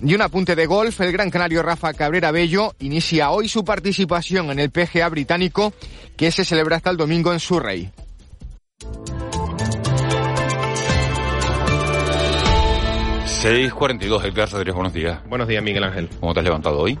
Y 0.00 0.14
un 0.14 0.22
apunte 0.22 0.56
de 0.56 0.66
golf, 0.66 1.00
el 1.00 1.12
gran 1.12 1.30
canario 1.30 1.62
Rafa 1.62 1.92
Cabrera 1.92 2.32
Bello 2.32 2.74
inicia 2.80 3.30
hoy 3.30 3.48
su 3.48 3.64
participación 3.64 4.50
en 4.50 4.58
el 4.58 4.70
PGA 4.70 5.08
británico 5.08 5.72
que 6.16 6.32
se 6.32 6.44
celebra 6.44 6.76
hasta 6.76 6.90
el 6.90 6.96
domingo 6.96 7.32
en 7.32 7.38
Surrey. 7.38 7.90
...6.42, 13.42 14.24
Edgar 14.24 14.48
Rodríguez, 14.48 14.72
buenos 14.72 14.92
días. 14.92 15.18
Buenos 15.26 15.48
días, 15.48 15.64
Miguel 15.64 15.82
Ángel. 15.82 16.08
¿Cómo 16.20 16.32
te 16.32 16.38
has 16.38 16.44
levantado 16.44 16.78
hoy? 16.78 16.96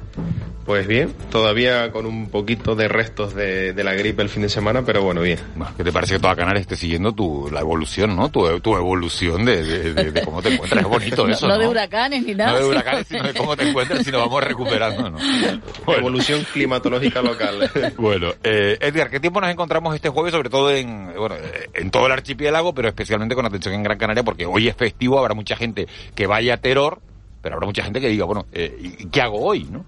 Pues 0.64 0.86
bien, 0.86 1.12
todavía 1.30 1.90
con 1.90 2.06
un 2.06 2.30
poquito 2.30 2.76
de 2.76 2.86
restos 2.86 3.34
de, 3.34 3.72
de, 3.72 3.84
la 3.84 3.94
gripe 3.94 4.22
el 4.22 4.28
fin 4.28 4.42
de 4.42 4.48
semana, 4.48 4.82
pero 4.84 5.02
bueno, 5.02 5.20
bien. 5.20 5.38
¿Qué 5.76 5.82
te 5.82 5.90
parece 5.90 6.14
que 6.14 6.20
toda 6.20 6.36
Canarias 6.36 6.62
esté 6.62 6.76
siguiendo 6.76 7.12
tu, 7.12 7.50
la 7.50 7.60
evolución, 7.60 8.14
¿no? 8.14 8.28
Tu, 8.28 8.60
tu 8.60 8.76
evolución 8.76 9.44
de, 9.44 9.64
de, 9.64 10.12
de, 10.12 10.22
cómo 10.24 10.40
te 10.40 10.54
encuentras. 10.54 10.82
Es 10.82 10.88
bonito 10.88 11.28
eso, 11.28 11.48
no, 11.48 11.54
¿no? 11.54 11.60
de 11.60 11.68
huracanes 11.68 12.24
ni 12.24 12.34
nada. 12.34 12.52
No 12.52 12.58
de 12.58 12.64
huracanes, 12.66 13.06
sino 13.08 13.24
de 13.24 13.34
cómo 13.34 13.56
te 13.56 13.68
encuentras 13.68 14.06
nos 14.06 14.20
vamos 14.20 14.44
recuperando, 14.44 15.10
¿no? 15.10 15.18
Bueno. 15.84 16.00
Evolución 16.00 16.46
climatológica 16.52 17.22
local. 17.22 17.68
bueno, 17.96 18.28
eh, 18.44 18.78
Edgar, 18.80 19.10
¿qué 19.10 19.18
tiempo 19.18 19.40
nos 19.40 19.50
encontramos 19.50 19.94
este 19.94 20.10
jueves, 20.10 20.32
sobre 20.32 20.48
todo 20.48 20.70
en, 20.70 21.12
bueno, 21.16 21.34
en 21.74 21.90
todo 21.90 22.06
el 22.06 22.12
archipiélago, 22.12 22.72
pero 22.72 22.88
especialmente 22.88 23.34
con 23.34 23.44
atención 23.46 23.74
en 23.74 23.82
Gran 23.82 23.98
Canaria, 23.98 24.22
porque 24.22 24.46
hoy 24.46 24.68
es 24.68 24.76
festivo, 24.76 25.18
habrá 25.18 25.34
mucha 25.34 25.56
gente 25.56 25.88
que 26.14 26.26
vaya 26.32 26.56
Terror, 26.56 26.98
pero 27.42 27.56
habrá 27.56 27.66
mucha 27.66 27.84
gente 27.84 28.00
que 28.00 28.08
diga, 28.08 28.24
bueno, 28.24 28.46
eh, 28.52 28.96
¿qué 29.12 29.20
hago 29.20 29.38
hoy, 29.42 29.64
no? 29.64 29.84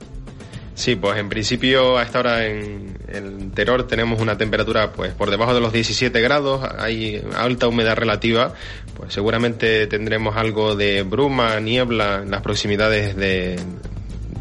Sí, 0.74 0.94
pues 0.94 1.16
en 1.16 1.30
principio 1.30 1.96
a 1.96 2.02
esta 2.02 2.18
hora 2.18 2.44
en 2.44 2.98
el 3.08 3.50
Terror 3.52 3.86
tenemos 3.86 4.20
una 4.20 4.36
temperatura 4.36 4.92
pues 4.92 5.14
por 5.14 5.30
debajo 5.30 5.54
de 5.54 5.60
los 5.62 5.72
17 5.72 6.20
grados, 6.20 6.68
hay 6.78 7.22
alta 7.34 7.66
humedad 7.66 7.96
relativa, 7.96 8.52
pues 8.94 9.14
seguramente 9.14 9.86
tendremos 9.86 10.36
algo 10.36 10.76
de 10.76 11.02
bruma, 11.02 11.58
niebla 11.60 12.20
en 12.24 12.30
las 12.30 12.42
proximidades 12.42 13.16
de, 13.16 13.58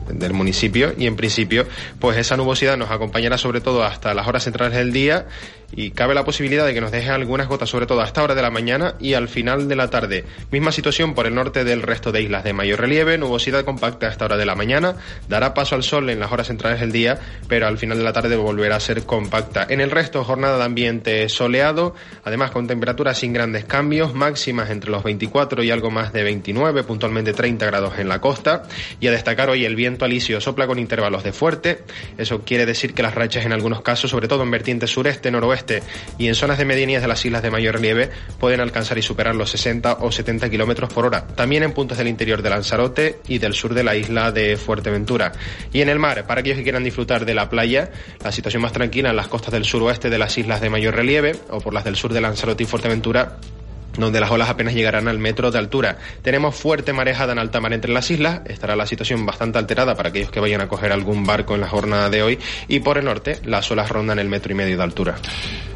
del 0.10 0.34
municipio 0.34 0.94
y 0.98 1.08
en 1.08 1.16
principio 1.16 1.68
pues 2.00 2.18
esa 2.18 2.36
nubosidad 2.36 2.76
nos 2.76 2.92
acompañará 2.92 3.38
sobre 3.38 3.62
todo 3.62 3.84
hasta 3.84 4.14
las 4.14 4.28
horas 4.28 4.44
centrales 4.44 4.76
del 4.76 4.92
día 4.92 5.28
y 5.76 5.92
cabe 5.92 6.14
la 6.14 6.24
posibilidad 6.24 6.66
de 6.66 6.74
que 6.74 6.82
nos 6.82 6.92
deje 6.92 7.10
algunas 7.10 7.48
gotas 7.48 7.70
sobre 7.70 7.86
todo 7.86 8.02
a 8.02 8.06
esta 8.06 8.24
hora 8.24 8.36
de 8.36 8.42
la 8.42 8.50
mañana 8.50 8.96
y 9.00 9.14
al 9.14 9.28
final 9.28 9.68
de 9.68 9.76
la 9.76 9.90
tarde. 9.90 10.26
Misma 10.52 10.72
situación 10.72 11.14
por 11.14 11.28
el 11.28 11.36
norte 11.36 11.64
del 11.64 11.82
resto 11.82 12.12
de 12.12 12.22
islas 12.22 12.44
de 12.44 12.54
mayor 12.54 12.80
relieve, 12.80 13.18
nubosidad 13.18 13.66
compacta 13.66 14.08
a 14.08 14.10
esta 14.12 14.26
hora 14.26 14.38
de 14.38 14.46
la 14.46 14.56
mañana, 14.56 14.96
dará 15.28 15.54
paso 15.54 15.76
al 15.76 15.84
sol 15.84 16.10
en 16.10 16.20
las 16.20 16.32
horas 16.32 16.48
centrales 16.48 16.80
del 16.80 16.92
día, 16.92 17.20
pero 17.48 17.68
al 17.68 17.78
final 17.78 17.98
de 17.98 18.04
la 18.04 18.14
tarde 18.14 18.36
volverá 18.36 18.76
a 18.76 18.80
ser 18.80 19.04
compacta. 19.06 19.66
En 19.70 19.82
el 19.82 19.92
resto 19.92 20.24
jornada 20.24 20.58
de 20.58 20.64
ambiente 20.64 21.30
soleado, 21.30 21.96
además 22.24 22.52
con 22.52 22.68
temperaturas 22.68 23.18
sin 23.18 23.34
grandes 23.34 23.66
cambios, 23.66 24.14
máximas 24.14 24.70
entre 24.70 24.92
los 24.92 25.04
24 25.04 25.64
y 25.64 25.72
algo 25.72 25.92
más 25.92 26.14
de 26.14 26.24
29, 26.24 26.84
puntualmente 26.84 27.34
30 27.34 27.66
grados 27.66 27.98
en 27.98 28.10
la 28.10 28.22
costa 28.22 28.64
y 29.00 29.08
a 29.08 29.12
destacar 29.12 29.50
hoy 29.50 29.66
el 29.66 29.76
viento 29.76 30.06
alisio 30.06 30.40
sopla 30.42 30.68
con 30.68 30.80
intervalos 30.80 31.24
de 31.24 31.34
fuerte, 31.34 31.84
eso 32.18 32.42
quiere 32.44 32.66
decir 32.66 32.94
que 32.94 33.04
las 33.04 33.16
rachas 33.16 33.46
en 33.46 33.54
algunos 33.54 33.82
casos, 33.82 34.12
sobre 34.12 34.28
todo 34.28 34.44
en 34.44 34.52
vertiente 34.52 34.88
sureste, 34.88 35.32
noroeste, 35.32 35.63
y 36.18 36.28
en 36.28 36.36
zonas 36.36 36.58
de 36.58 36.66
medianías 36.66 37.02
de 37.02 37.08
las 37.08 37.26
islas 37.26 37.42
de 37.42 37.52
mayor 37.52 37.76
relieve 37.76 38.10
pueden 38.40 38.60
alcanzar 38.60 38.98
y 38.98 39.02
superar 39.02 39.36
los 39.36 39.50
60 39.52 39.98
o 40.02 40.12
70 40.12 40.50
kilómetros 40.50 40.94
por 40.94 41.06
hora. 41.06 41.28
También 41.28 41.64
en 41.64 41.74
puntos 41.74 41.98
del 41.98 42.08
interior 42.08 42.42
de 42.42 42.50
Lanzarote 42.50 43.20
y 43.28 43.40
del 43.40 43.54
sur 43.54 43.74
de 43.74 43.84
la 43.84 43.96
isla 43.96 44.32
de 44.32 44.58
Fuerteventura. 44.58 45.32
Y 45.72 45.82
en 45.82 45.90
el 45.90 46.00
mar, 46.00 46.26
para 46.28 46.42
aquellos 46.42 46.58
que 46.58 46.64
quieran 46.64 46.84
disfrutar 46.84 47.26
de 47.26 47.34
la 47.34 47.50
playa, 47.50 47.92
la 48.24 48.32
situación 48.32 48.62
más 48.62 48.74
tranquila 48.74 49.10
en 49.10 49.16
las 49.16 49.28
costas 49.28 49.54
del 49.54 49.66
suroeste 49.66 50.10
de 50.10 50.18
las 50.18 50.38
islas 50.38 50.62
de 50.62 50.70
mayor 50.70 50.96
relieve 50.96 51.36
o 51.50 51.60
por 51.60 51.74
las 51.74 51.84
del 51.84 51.96
sur 51.96 52.14
de 52.14 52.22
Lanzarote 52.22 52.64
y 52.64 52.66
Fuerteventura 52.66 53.38
donde 53.98 54.20
las 54.20 54.32
olas 54.32 54.50
apenas 54.50 54.74
llegarán 54.74 55.08
al 55.08 55.20
metro 55.20 55.52
de 55.52 55.60
altura. 55.60 55.98
Tenemos 56.22 56.56
fuerte 56.56 56.94
marejada 56.94 57.34
en 57.34 57.40
alta 57.40 57.60
mar 57.60 57.74
entre 57.74 57.92
las 57.92 58.10
islas, 58.12 58.42
estará 58.46 58.76
la 58.76 58.86
situación 58.86 59.26
bastante 59.26 59.58
alterada 59.58 59.96
para 59.96 60.10
aquellos 60.10 60.32
que 60.32 60.40
vayan 60.40 60.62
a 60.62 60.68
coger 60.68 60.92
algún 60.92 61.26
barco 61.26 61.56
en 61.56 61.62
la 61.62 61.68
jornada 61.68 62.10
de 62.10 62.24
hoy, 62.24 62.40
y 62.68 62.80
por 62.80 62.98
el 62.98 63.06
norte 63.06 63.40
las 63.46 63.70
olas 63.72 63.90
rondan 63.90 64.20
el 64.20 64.30
metro 64.30 64.52
y 64.52 64.56
medio 64.56 64.78
de 64.78 64.84
altura. 64.84 65.16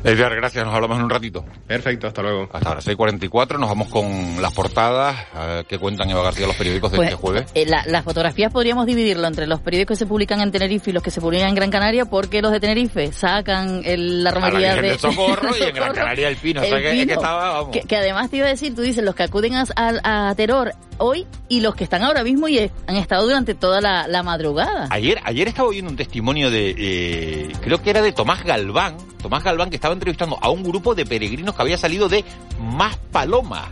Edgar, 0.08 0.34
gracias, 0.38 0.64
nos 0.64 0.74
hablamos 0.74 0.98
en 1.00 1.04
un 1.04 1.10
ratito. 1.10 1.44
Perfecto, 1.68 2.08
hasta 2.08 2.22
luego. 2.22 2.50
Hasta 2.54 2.70
ahora, 2.70 2.80
6.44, 2.82 3.60
nos 3.60 3.68
vamos 3.68 3.90
con 3.90 4.42
las 4.42 4.54
portadas 4.54 5.18
eh, 5.36 5.64
que 5.68 5.78
cuentan 5.78 6.10
Eva 6.10 6.24
García 6.24 6.48
los 6.48 6.56
periódicos 6.56 6.92
de 6.92 6.96
Pues, 6.96 7.10
este 7.10 7.22
jueves. 7.22 7.52
eh, 7.54 7.66
la- 7.68 7.84
las 7.88 8.06
fotografías 8.06 8.54
podríamos 8.54 8.86
dividirlo 8.86 9.28
entre 9.28 9.48
los 9.48 9.60
periódicos 9.60 9.98
que 9.98 10.00
se 10.00 10.08
publican 10.08 10.40
en 10.40 10.50
Tenerife 10.54 10.92
y 10.92 10.94
los 10.94 11.04
que 11.04 11.12
se 11.12 11.20
publican 11.20 11.50
en 11.50 11.56
Gran 11.56 11.70
Canaria, 11.72 12.06
porque 12.06 12.42
los 12.42 12.54
de 12.54 12.62
Tenerife 12.62 13.12
sacan 13.12 13.82
el- 13.84 14.24
la 14.24 14.32
romería 14.32 14.76
de 14.82 14.98
Socorro 14.98 15.50
y 15.60 15.64
en 15.64 15.76
Gran 15.76 15.94
Canaria 15.94 16.30
el 16.30 16.38
Pino, 16.38 16.62
o 16.62 16.64
sea 16.64 16.78
El 16.78 16.84
que, 16.84 17.02
es 17.02 17.06
que 17.08 17.14
estaba, 17.14 17.50
vamos. 17.56 17.72
que, 17.72 17.82
que 17.82 17.96
además 17.98 18.30
te 18.30 18.38
iba 18.38 18.46
a 18.46 18.50
decir, 18.50 18.74
tú 18.74 18.84
dices, 18.84 19.04
los 19.04 19.14
que 19.14 19.24
acuden 19.24 19.56
a, 19.56 19.66
a, 19.76 20.30
a 20.30 20.36
Terror 20.36 20.72
hoy 21.00 21.28
y 21.50 21.60
los 21.60 21.76
que 21.76 21.84
están 21.84 22.02
ahora 22.04 22.24
mismo 22.24 22.48
y 22.48 22.60
han 22.60 22.96
estado 22.96 23.24
durante 23.24 23.56
toda 23.56 23.82
la, 23.82 24.08
la 24.08 24.24
madrugada. 24.24 24.88
Ayer, 24.90 25.20
ayer 25.26 25.50
estaba 25.50 25.68
oyendo 25.68 25.92
un 25.92 25.98
testimonio 25.98 26.50
de, 26.50 26.74
eh, 26.78 27.52
creo 27.62 27.82
que 27.84 27.90
era 27.90 28.02
de 28.02 28.14
Tomás 28.14 28.44
Galván, 28.46 28.96
Tomás 29.22 29.44
Galván 29.44 29.70
que 29.70 29.76
estaba 29.76 29.97
entrevistando 29.98 30.38
a 30.42 30.50
un 30.50 30.64
grupo 30.64 30.96
de 30.96 31.06
peregrinos 31.06 31.56
que 31.56 31.62
había 31.62 31.78
salido 31.78 32.08
de 32.08 32.24
Más 32.60 32.98
Palomas. 33.12 33.66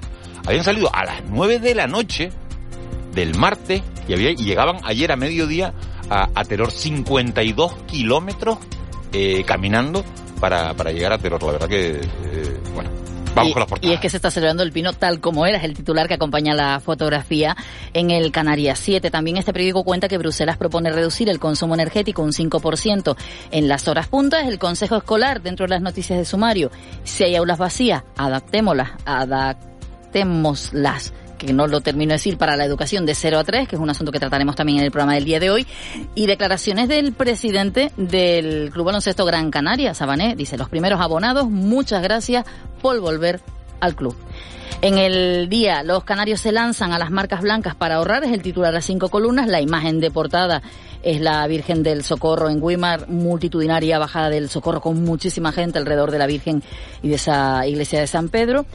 Habían 0.46 0.63
salido 0.63 0.94
a 0.94 1.05
las 1.05 1.24
9 1.29 1.60
de 1.60 1.75
la 1.75 1.88
noche 1.88 2.32
del 3.13 3.36
martes 3.36 3.82
y, 4.08 4.13
había, 4.13 4.32
y 4.32 4.36
llegaban 4.36 4.77
ayer 4.84 5.12
a 5.12 5.15
mediodía 5.15 5.74
a, 6.10 6.29
a 6.36 6.44
Teror 6.44 6.72
52 6.72 7.74
kilómetros 7.88 8.60
eh, 9.13 9.44
caminando 9.46 10.03
para, 10.39 10.74
para 10.74 10.91
llegar 10.91 11.13
a 11.13 11.17
Terror. 11.17 11.41
La 11.44 11.51
verdad 11.53 11.70
que, 11.70 12.01
eh, 12.01 12.60
bueno, 12.74 12.89
Vamos 13.35 13.51
y, 13.51 13.53
con. 13.53 13.79
Y 13.81 13.91
es 13.91 13.99
que 13.99 14.09
se 14.09 14.17
está 14.17 14.31
celebrando 14.31 14.63
el 14.63 14.71
pino 14.71 14.93
tal 14.93 15.19
como 15.19 15.45
era, 15.45 15.57
es 15.57 15.63
el 15.63 15.75
titular 15.75 16.07
que 16.07 16.15
acompaña 16.15 16.53
la 16.53 16.79
fotografía 16.79 17.55
en 17.93 18.11
el 18.11 18.31
Canarias 18.31 18.79
7. 18.79 19.11
También 19.11 19.37
este 19.37 19.53
periódico 19.53 19.83
cuenta 19.83 20.07
que 20.07 20.17
Bruselas 20.17 20.57
propone 20.57 20.91
reducir 20.91 21.29
el 21.29 21.39
consumo 21.39 21.75
energético 21.75 22.21
un 22.21 22.31
5% 22.31 23.15
en 23.51 23.67
las 23.67 23.87
horas 23.87 24.07
puntas. 24.07 24.47
El 24.47 24.57
Consejo 24.57 24.95
Escolar, 24.95 25.41
dentro 25.41 25.65
de 25.65 25.71
las 25.71 25.81
noticias 25.81 26.17
de 26.17 26.25
sumario, 26.25 26.71
si 27.03 27.23
hay 27.23 27.35
aulas 27.35 27.57
vacías, 27.57 28.03
adaptémoslas, 28.17 28.91
adaptémoslas 29.05 31.13
que 31.45 31.53
no 31.53 31.67
lo 31.67 31.81
termino 31.81 32.09
de 32.09 32.15
decir, 32.15 32.37
para 32.37 32.55
la 32.55 32.65
educación 32.65 33.05
de 33.05 33.15
0 33.15 33.39
a 33.39 33.43
3, 33.43 33.67
que 33.67 33.75
es 33.75 33.81
un 33.81 33.89
asunto 33.89 34.11
que 34.11 34.19
trataremos 34.19 34.55
también 34.55 34.79
en 34.79 34.85
el 34.85 34.91
programa 34.91 35.15
del 35.15 35.25
día 35.25 35.39
de 35.39 35.49
hoy, 35.49 35.67
y 36.15 36.27
declaraciones 36.27 36.87
del 36.87 37.13
presidente 37.13 37.91
del 37.97 38.71
Club 38.71 38.85
Baloncesto 38.85 39.25
Gran 39.25 39.51
Canaria, 39.51 39.93
Sabané, 39.93 40.35
dice, 40.35 40.57
los 40.57 40.69
primeros 40.69 41.01
abonados, 41.01 41.49
muchas 41.49 42.01
gracias 42.01 42.45
por 42.81 42.99
volver 42.99 43.41
al 43.79 43.95
club. 43.95 44.15
En 44.81 44.97
el 44.97 45.49
día, 45.49 45.83
los 45.83 46.03
canarios 46.03 46.41
se 46.41 46.51
lanzan 46.51 46.91
a 46.91 46.99
las 46.99 47.09
marcas 47.09 47.41
blancas 47.41 47.75
para 47.75 47.95
ahorrar, 47.95 48.23
es 48.23 48.31
el 48.31 48.41
titular 48.41 48.75
a 48.75 48.81
cinco 48.81 49.09
columnas, 49.09 49.47
la 49.47 49.61
imagen 49.61 49.99
de 49.99 50.11
portada 50.11 50.61
es 51.05 51.21
la 51.21 51.45
Virgen 51.47 51.83
del 51.83 52.03
Socorro 52.03 52.49
en 52.49 52.61
Weimar, 52.61 53.07
multitudinaria 53.07 53.99
bajada 53.99 54.29
del 54.29 54.49
Socorro 54.49 54.81
con 54.81 55.03
muchísima 55.03 55.51
gente 55.51 55.77
alrededor 55.77 56.09
de 56.09 56.17
la 56.17 56.25
Virgen 56.25 56.63
y 57.03 57.09
de 57.09 57.15
esa 57.15 57.65
iglesia 57.67 57.99
de 57.99 58.07
San 58.07 58.29
Pedro. 58.29 58.65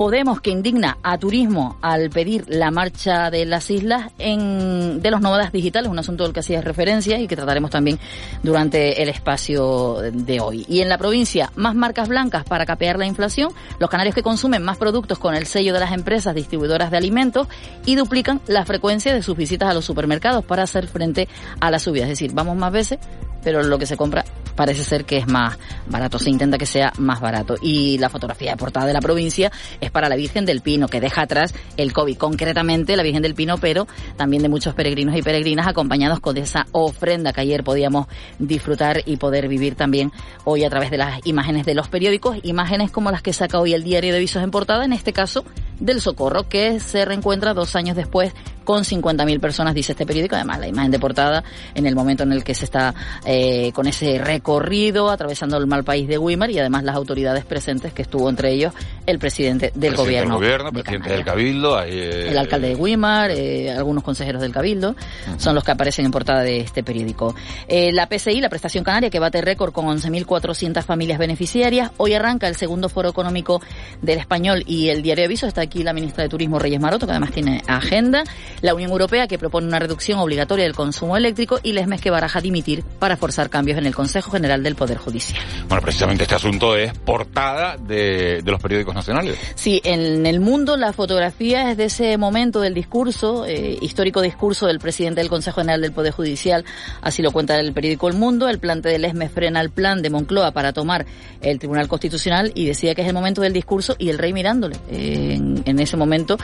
Podemos 0.00 0.40
que 0.40 0.48
indigna 0.48 0.96
a 1.02 1.18
turismo 1.18 1.76
al 1.82 2.08
pedir 2.08 2.46
la 2.48 2.70
marcha 2.70 3.30
de 3.30 3.44
las 3.44 3.70
islas 3.70 4.10
en, 4.16 5.02
de 5.02 5.10
los 5.10 5.20
nómadas 5.20 5.52
digitales, 5.52 5.90
un 5.90 5.98
asunto 5.98 6.24
del 6.24 6.32
que 6.32 6.40
hacía 6.40 6.62
referencia 6.62 7.20
y 7.20 7.28
que 7.28 7.36
trataremos 7.36 7.70
también 7.70 7.98
durante 8.42 9.02
el 9.02 9.10
espacio 9.10 9.96
de 10.00 10.40
hoy. 10.40 10.64
Y 10.70 10.80
en 10.80 10.88
la 10.88 10.96
provincia, 10.96 11.52
más 11.54 11.74
marcas 11.74 12.08
blancas 12.08 12.44
para 12.44 12.64
capear 12.64 12.98
la 12.98 13.04
inflación, 13.04 13.52
los 13.78 13.90
canarios 13.90 14.14
que 14.14 14.22
consumen 14.22 14.62
más 14.62 14.78
productos 14.78 15.18
con 15.18 15.34
el 15.34 15.44
sello 15.44 15.74
de 15.74 15.80
las 15.80 15.92
empresas 15.92 16.34
distribuidoras 16.34 16.90
de 16.90 16.96
alimentos 16.96 17.46
y 17.84 17.94
duplican 17.94 18.40
la 18.46 18.64
frecuencia 18.64 19.12
de 19.12 19.22
sus 19.22 19.36
visitas 19.36 19.68
a 19.68 19.74
los 19.74 19.84
supermercados 19.84 20.46
para 20.46 20.62
hacer 20.62 20.86
frente 20.86 21.28
a 21.60 21.70
la 21.70 21.78
subida. 21.78 22.04
Es 22.04 22.08
decir, 22.08 22.32
vamos 22.32 22.56
más 22.56 22.72
veces, 22.72 22.98
pero 23.44 23.62
lo 23.62 23.78
que 23.78 23.84
se 23.84 23.98
compra 23.98 24.24
parece 24.54 24.84
ser 24.84 25.04
que 25.04 25.18
es 25.18 25.26
más 25.26 25.58
barato, 25.88 26.18
se 26.18 26.30
intenta 26.30 26.58
que 26.58 26.66
sea 26.66 26.92
más 26.98 27.20
barato. 27.20 27.56
Y 27.60 27.98
la 27.98 28.08
fotografía 28.08 28.52
de 28.52 28.56
portada 28.56 28.86
de 28.86 28.92
la 28.92 29.00
provincia 29.00 29.50
es 29.80 29.90
para 29.90 30.08
la 30.08 30.16
Virgen 30.16 30.44
del 30.44 30.60
Pino, 30.60 30.88
que 30.88 31.00
deja 31.00 31.22
atrás 31.22 31.54
el 31.76 31.92
COVID, 31.92 32.16
concretamente 32.16 32.96
la 32.96 33.02
Virgen 33.02 33.22
del 33.22 33.34
Pino, 33.34 33.58
pero 33.58 33.86
también 34.16 34.42
de 34.42 34.48
muchos 34.48 34.74
peregrinos 34.74 35.16
y 35.16 35.22
peregrinas 35.22 35.66
acompañados 35.66 36.20
con 36.20 36.36
esa 36.36 36.66
ofrenda 36.72 37.32
que 37.32 37.40
ayer 37.40 37.64
podíamos 37.64 38.06
disfrutar 38.38 39.02
y 39.06 39.16
poder 39.16 39.48
vivir 39.48 39.74
también 39.74 40.12
hoy 40.44 40.64
a 40.64 40.70
través 40.70 40.90
de 40.90 40.98
las 40.98 41.26
imágenes 41.26 41.66
de 41.66 41.74
los 41.74 41.88
periódicos, 41.88 42.38
imágenes 42.42 42.90
como 42.90 43.10
las 43.10 43.22
que 43.22 43.32
saca 43.32 43.58
hoy 43.58 43.74
el 43.74 43.84
diario 43.84 44.12
de 44.12 44.20
Visos 44.20 44.42
en 44.42 44.50
portada, 44.50 44.84
en 44.84 44.92
este 44.92 45.12
caso 45.12 45.44
del 45.78 46.00
Socorro, 46.00 46.48
que 46.48 46.80
se 46.80 47.04
reencuentra 47.04 47.54
dos 47.54 47.74
años 47.76 47.96
después 47.96 48.32
con 48.70 48.84
50.000 48.84 49.40
personas, 49.40 49.74
dice 49.74 49.90
este 49.90 50.06
periódico. 50.06 50.36
Además, 50.36 50.60
la 50.60 50.68
imagen 50.68 50.92
de 50.92 51.00
portada 51.00 51.42
en 51.74 51.86
el 51.86 51.96
momento 51.96 52.22
en 52.22 52.30
el 52.30 52.44
que 52.44 52.54
se 52.54 52.66
está 52.66 52.94
eh, 53.24 53.72
con 53.74 53.88
ese 53.88 54.18
recorrido 54.18 55.10
atravesando 55.10 55.56
el 55.56 55.66
mal 55.66 55.82
país 55.82 56.06
de 56.06 56.18
Weimar 56.18 56.52
y 56.52 56.60
además 56.60 56.84
las 56.84 56.94
autoridades 56.94 57.44
presentes, 57.44 57.92
que 57.92 58.02
estuvo 58.02 58.30
entre 58.30 58.52
ellos 58.52 58.72
el 59.06 59.18
presidente 59.18 59.72
del 59.74 59.94
presidente 59.94 59.96
gobierno. 59.96 60.34
Del 60.34 60.44
gobierno 60.44 60.72
presidente 60.72 61.10
del 61.10 61.24
Cabildo. 61.24 61.82
Eh, 61.82 62.28
el 62.28 62.38
alcalde 62.38 62.68
de 62.68 62.74
Weimar, 62.76 63.32
eh, 63.32 63.72
algunos 63.72 64.04
consejeros 64.04 64.40
del 64.40 64.52
Cabildo, 64.52 64.90
uh 64.90 64.94
-huh. 65.32 65.38
son 65.40 65.56
los 65.56 65.64
que 65.64 65.72
aparecen 65.72 66.04
en 66.04 66.12
portada 66.12 66.42
de 66.42 66.60
este 66.60 66.84
periódico. 66.84 67.34
Eh, 67.66 67.90
la 67.90 68.06
PCI, 68.06 68.40
la 68.40 68.50
prestación 68.50 68.84
canaria, 68.84 69.10
que 69.10 69.18
bate 69.18 69.40
récord 69.40 69.72
con 69.72 69.86
11.400 69.86 70.84
familias 70.84 71.18
beneficiarias. 71.18 71.90
Hoy 71.96 72.14
arranca 72.14 72.46
el 72.46 72.54
segundo 72.54 72.88
foro 72.88 73.08
económico 73.08 73.60
del 74.00 74.20
español 74.20 74.62
y 74.64 74.90
el 74.90 75.02
diario 75.02 75.22
de 75.22 75.26
aviso. 75.26 75.48
Está 75.48 75.62
aquí 75.62 75.82
la 75.82 75.92
ministra 75.92 76.22
de 76.22 76.28
Turismo, 76.28 76.60
Reyes 76.60 76.80
Maroto, 76.80 77.06
que 77.06 77.10
además 77.10 77.32
tiene 77.32 77.62
agenda 77.66 78.22
la 78.62 78.74
Unión 78.74 78.90
Europea 78.90 79.26
que 79.26 79.38
propone 79.38 79.66
una 79.66 79.78
reducción 79.78 80.18
obligatoria 80.18 80.64
del 80.64 80.74
consumo 80.74 81.16
eléctrico 81.16 81.60
y 81.62 81.72
Lesmes 81.72 82.00
que 82.00 82.10
baraja 82.10 82.40
dimitir 82.40 82.82
para 82.98 83.16
forzar 83.16 83.50
cambios 83.50 83.78
en 83.78 83.86
el 83.86 83.94
Consejo 83.94 84.30
General 84.30 84.62
del 84.62 84.74
Poder 84.74 84.98
Judicial. 84.98 85.40
Bueno, 85.68 85.82
precisamente 85.82 86.24
este 86.24 86.34
asunto 86.34 86.76
es 86.76 86.92
portada 86.92 87.76
de, 87.76 88.42
de 88.42 88.50
los 88.50 88.60
periódicos 88.60 88.94
nacionales. 88.94 89.38
Sí, 89.54 89.80
en 89.84 90.26
el 90.26 90.40
mundo 90.40 90.76
la 90.76 90.92
fotografía 90.92 91.70
es 91.70 91.76
de 91.76 91.84
ese 91.84 92.16
momento 92.18 92.60
del 92.60 92.74
discurso, 92.74 93.46
eh, 93.46 93.78
histórico 93.80 94.20
discurso 94.20 94.66
del 94.66 94.78
presidente 94.78 95.20
del 95.20 95.30
Consejo 95.30 95.60
General 95.60 95.80
del 95.80 95.92
Poder 95.92 96.12
Judicial, 96.12 96.64
así 97.02 97.22
lo 97.22 97.30
cuenta 97.30 97.58
el 97.58 97.72
periódico 97.72 98.08
El 98.08 98.14
Mundo, 98.14 98.48
el 98.48 98.58
plante 98.58 98.88
de 98.88 98.98
Lesmes 98.98 99.30
frena 99.30 99.60
el 99.60 99.70
plan 99.70 100.02
de 100.02 100.10
Moncloa 100.10 100.52
para 100.52 100.72
tomar 100.72 101.06
el 101.40 101.58
Tribunal 101.58 101.88
Constitucional 101.88 102.52
y 102.54 102.66
decía 102.66 102.94
que 102.94 103.02
es 103.02 103.08
el 103.08 103.14
momento 103.14 103.40
del 103.40 103.52
discurso 103.52 103.94
y 103.98 104.10
el 104.10 104.18
rey 104.18 104.32
mirándole 104.32 104.76
eh, 104.90 105.34
en, 105.36 105.62
en, 105.64 105.78
ese 105.78 105.96
momento. 105.96 106.36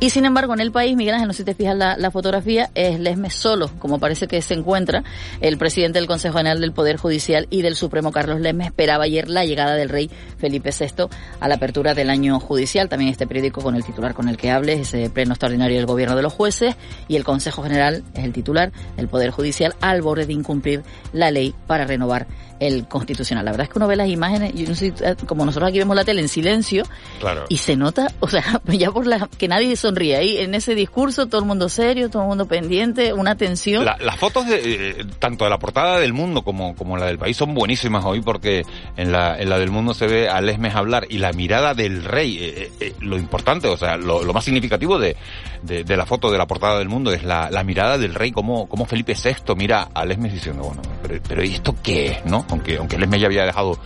Y 0.00 0.10
sin 0.10 0.24
embargo 0.24 0.54
en 0.54 0.60
el 0.60 0.72
país, 0.72 0.96
Miguel 0.96 1.14
Ángel, 1.14 1.28
no 1.28 1.34
si 1.34 1.44
te 1.44 1.54
fijas 1.54 1.63
la, 1.72 2.10
fotografía, 2.10 2.70
es 2.74 3.00
Lesmes 3.00 3.34
solo, 3.34 3.70
como 3.78 3.98
parece 3.98 4.26
que 4.26 4.42
se 4.42 4.52
encuentra 4.52 5.02
el 5.40 5.56
presidente 5.56 5.98
del 5.98 6.06
Consejo 6.06 6.36
General 6.36 6.60
del 6.60 6.72
Poder 6.72 6.98
Judicial 6.98 7.46
y 7.48 7.62
del 7.62 7.76
Supremo 7.76 8.12
Carlos 8.12 8.40
Lesmes 8.40 8.66
esperaba 8.66 9.04
ayer 9.04 9.28
la 9.28 9.46
llegada 9.46 9.74
del 9.74 9.88
rey 9.88 10.10
Felipe 10.36 10.70
VI 10.78 11.06
a 11.40 11.48
la 11.48 11.54
apertura 11.54 11.94
del 11.94 12.10
año 12.10 12.38
judicial. 12.40 12.88
También 12.88 13.10
este 13.10 13.26
periódico 13.26 13.62
con 13.62 13.76
el 13.76 13.84
titular 13.84 14.12
con 14.12 14.28
el 14.28 14.36
que 14.36 14.50
hables, 14.50 14.80
ese 14.80 15.08
pleno 15.08 15.32
extraordinario 15.32 15.78
del 15.78 15.86
gobierno 15.86 16.16
de 16.16 16.22
los 16.22 16.32
jueces 16.32 16.74
y 17.08 17.16
el 17.16 17.24
Consejo 17.24 17.62
General 17.62 18.02
es 18.14 18.24
el 18.24 18.32
titular 18.32 18.72
del 18.96 19.08
Poder 19.08 19.30
Judicial 19.30 19.74
al 19.80 20.02
borde 20.02 20.26
de 20.26 20.32
incumplir 20.34 20.82
la 21.12 21.30
ley 21.30 21.54
para 21.66 21.86
renovar 21.86 22.26
el 22.60 22.86
constitucional. 22.86 23.44
La 23.44 23.50
verdad 23.50 23.64
es 23.66 23.72
que 23.72 23.78
uno 23.78 23.86
ve 23.86 23.96
las 23.96 24.08
imágenes, 24.08 24.52
yo 24.54 24.68
no 24.68 24.74
sé, 24.74 24.92
como 25.26 25.44
nosotros 25.44 25.68
aquí 25.68 25.78
vemos 25.78 25.96
la 25.96 26.04
tele 26.04 26.20
en 26.20 26.28
silencio, 26.28 26.84
claro. 27.20 27.44
y 27.48 27.58
se 27.58 27.76
nota, 27.76 28.08
o 28.20 28.28
sea, 28.28 28.60
ya 28.66 28.90
por 28.90 29.06
la 29.06 29.28
que 29.38 29.48
nadie 29.48 29.76
sonríe 29.76 30.16
ahí 30.16 30.38
en 30.38 30.54
ese 30.54 30.74
discurso, 30.74 31.26
todo 31.26 31.40
el 31.40 31.46
mundo 31.46 31.68
serio, 31.68 32.10
todo 32.10 32.22
el 32.22 32.28
mundo 32.28 32.46
pendiente, 32.46 33.12
una 33.12 33.36
tensión. 33.36 33.84
La, 33.84 33.96
las 34.00 34.16
fotos 34.18 34.46
de 34.46 34.60
eh, 34.64 35.04
tanto 35.18 35.44
de 35.44 35.50
la 35.50 35.58
portada 35.58 35.98
del 35.98 36.12
mundo 36.12 36.42
como, 36.42 36.74
como 36.74 36.96
la 36.96 37.06
del 37.06 37.18
país 37.18 37.36
son 37.36 37.54
buenísimas 37.54 38.04
hoy 38.04 38.20
porque 38.20 38.64
en 38.96 39.12
la, 39.12 39.38
en 39.38 39.48
la 39.48 39.58
del 39.58 39.70
mundo 39.70 39.94
se 39.94 40.06
ve 40.06 40.28
a 40.28 40.40
Lesmes 40.40 40.74
hablar 40.74 41.06
y 41.08 41.18
la 41.18 41.32
mirada 41.32 41.74
del 41.74 42.04
rey, 42.04 42.38
eh, 42.40 42.70
eh, 42.80 42.94
lo 43.00 43.18
importante, 43.18 43.68
o 43.68 43.76
sea, 43.76 43.96
lo, 43.96 44.22
lo 44.22 44.32
más 44.32 44.44
significativo 44.44 44.98
de, 44.98 45.16
de, 45.62 45.84
de, 45.84 45.96
la 45.96 46.06
foto 46.06 46.30
de 46.30 46.38
la 46.38 46.46
portada 46.46 46.78
del 46.78 46.88
mundo 46.88 47.12
es 47.12 47.24
la, 47.24 47.50
la 47.50 47.64
mirada 47.64 47.98
del 47.98 48.14
rey, 48.14 48.32
como, 48.32 48.68
como 48.68 48.86
Felipe 48.86 49.14
VI 49.14 49.54
mira 49.56 49.88
a 49.94 50.04
Lesmes 50.04 50.32
diciendo, 50.32 50.64
bueno, 50.64 50.82
pero, 51.02 51.20
pero 51.26 51.44
¿y 51.44 51.54
esto 51.54 51.74
qué 51.82 52.06
es, 52.06 52.24
no? 52.24 52.43
Aunque, 52.50 52.76
aunque 52.76 52.98
Lesmes 52.98 53.20
ya 53.20 53.26
había 53.26 53.44
dejado 53.44 53.78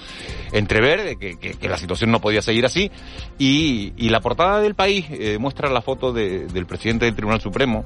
entrever 0.53 1.03
de 1.05 1.17
que, 1.17 1.39
que, 1.39 1.69
la 1.69 1.77
situación 1.77 2.11
no 2.11 2.21
podía 2.21 2.43
seguir 2.43 2.65
así. 2.67 2.91
Y, 3.39 3.93
y 3.97 4.09
la 4.11 4.21
portada 4.21 4.61
del 4.61 4.75
país 4.75 5.07
eh, 5.11 5.39
muestra 5.39 5.71
la 5.71 5.83
foto 5.83 6.13
de, 6.13 6.47
del 6.47 6.67
presidente 6.67 7.05
del 7.05 7.15
Tribunal 7.15 7.41
Supremo 7.41 7.85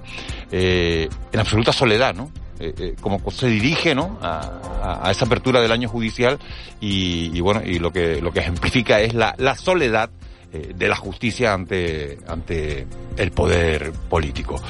eh, 0.50 1.08
en 1.32 1.40
absoluta 1.40 1.72
soledad, 1.72 2.14
¿no? 2.14 2.30
Eh, 2.60 2.94
como 3.00 3.18
se 3.30 3.48
dirige 3.48 3.92
¿no? 3.92 4.18
A, 4.22 5.00
a, 5.02 5.10
esa 5.10 5.24
apertura 5.24 5.60
del 5.60 5.72
año 5.72 5.88
judicial 5.88 6.38
y, 6.80 7.36
y, 7.36 7.40
bueno 7.40 7.60
y 7.64 7.80
lo 7.80 7.90
que 7.90 8.20
lo 8.20 8.30
que 8.30 8.38
ejemplifica 8.38 9.00
es 9.00 9.14
la, 9.14 9.34
la 9.38 9.56
soledad 9.56 10.10
de 10.52 10.86
la 10.86 10.94
justicia 10.94 11.54
ante 11.54 12.18
ante 12.28 12.86
el 13.16 13.30
poder 13.32 13.90
político 14.10 14.62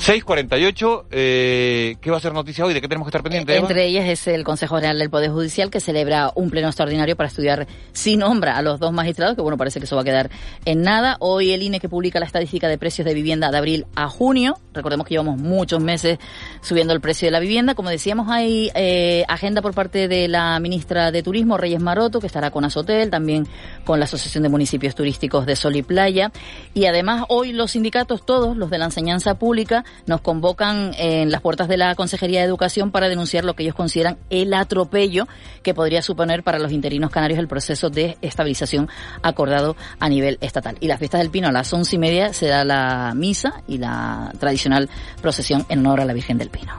6.48, 0.00 1.04
eh, 1.10 1.96
¿qué 2.00 2.10
va 2.10 2.16
a 2.16 2.20
ser 2.20 2.32
noticia 2.32 2.64
hoy? 2.64 2.72
¿De 2.72 2.80
qué 2.80 2.88
tenemos 2.88 3.04
que 3.04 3.10
estar 3.10 3.22
pendientes? 3.22 3.54
Entre 3.54 3.84
ellas 3.84 4.08
es 4.08 4.26
el 4.28 4.44
Consejo 4.44 4.76
General 4.76 4.98
del 4.98 5.10
Poder 5.10 5.30
Judicial 5.30 5.68
que 5.68 5.78
celebra 5.78 6.32
un 6.34 6.48
pleno 6.48 6.68
extraordinario 6.68 7.16
para 7.16 7.28
estudiar 7.28 7.66
si 7.92 8.16
nombra 8.16 8.56
a 8.56 8.62
los 8.62 8.80
dos 8.80 8.94
magistrados, 8.94 9.36
que 9.36 9.42
bueno, 9.42 9.58
parece 9.58 9.78
que 9.78 9.84
eso 9.84 9.96
va 9.96 10.02
a 10.02 10.04
quedar 10.06 10.30
en 10.64 10.80
nada. 10.80 11.18
Hoy 11.20 11.52
el 11.52 11.62
INE 11.62 11.80
que 11.80 11.90
publica 11.90 12.18
la 12.18 12.24
estadística 12.24 12.66
de 12.66 12.78
precios 12.78 13.04
de 13.04 13.12
vivienda 13.12 13.50
de 13.50 13.58
abril 13.58 13.86
a 13.94 14.08
junio. 14.08 14.58
Recordemos 14.72 15.06
que 15.06 15.12
llevamos 15.12 15.38
muchos 15.38 15.82
meses 15.82 16.18
subiendo 16.62 16.94
el 16.94 17.02
precio 17.02 17.26
de 17.26 17.32
la 17.32 17.40
vivienda. 17.40 17.74
Como 17.74 17.90
decíamos, 17.90 18.30
hay 18.30 18.70
eh, 18.74 19.26
agenda 19.28 19.60
por 19.60 19.74
parte 19.74 20.08
de 20.08 20.28
la 20.28 20.58
ministra 20.60 21.10
de 21.10 21.22
Turismo, 21.22 21.58
Reyes 21.58 21.80
Maroto, 21.80 22.20
que 22.20 22.26
estará 22.26 22.50
con 22.50 22.64
Azotel, 22.64 23.10
también 23.10 23.46
con 23.84 23.98
la 23.98 24.06
Asociación 24.06 24.44
de 24.44 24.48
Municipios 24.48 24.94
Turísticos 24.94 25.44
de 25.44 25.56
Sol 25.56 25.76
y 25.76 25.82
Playa. 25.82 26.32
Y 26.72 26.86
además 26.86 27.24
hoy 27.28 27.52
los 27.52 27.72
sindicatos, 27.72 28.24
todos 28.24 28.56
los 28.56 28.70
de 28.70 28.78
la 28.78 28.86
enseñanza 28.86 29.34
pública, 29.34 29.84
nos 30.06 30.20
convocan 30.20 30.92
en 30.98 31.30
las 31.30 31.40
puertas 31.40 31.68
de 31.68 31.76
la 31.76 31.94
Consejería 31.94 32.40
de 32.40 32.46
Educación 32.46 32.90
para 32.90 33.08
denunciar 33.08 33.44
lo 33.44 33.54
que 33.54 33.62
ellos 33.62 33.74
consideran 33.74 34.18
el 34.30 34.52
atropello 34.54 35.26
que 35.62 35.74
podría 35.74 36.02
suponer 36.02 36.42
para 36.42 36.58
los 36.58 36.72
interinos 36.72 37.10
canarios 37.10 37.38
el 37.38 37.48
proceso 37.48 37.90
de 37.90 38.16
estabilización 38.22 38.88
acordado 39.22 39.76
a 39.98 40.08
nivel 40.08 40.38
estatal. 40.40 40.76
Y 40.80 40.88
las 40.88 40.98
fiestas 40.98 41.20
del 41.20 41.30
Pino 41.30 41.48
a 41.48 41.52
las 41.52 41.72
once 41.72 41.96
y 41.96 41.98
media 41.98 42.32
se 42.32 42.46
da 42.46 42.64
la 42.64 43.12
misa 43.14 43.62
y 43.66 43.78
la 43.78 44.32
tradicional 44.38 44.88
procesión 45.20 45.66
en 45.68 45.80
honor 45.80 46.00
a 46.00 46.04
la 46.04 46.12
Virgen 46.12 46.38
del 46.38 46.50
Pino. 46.50 46.72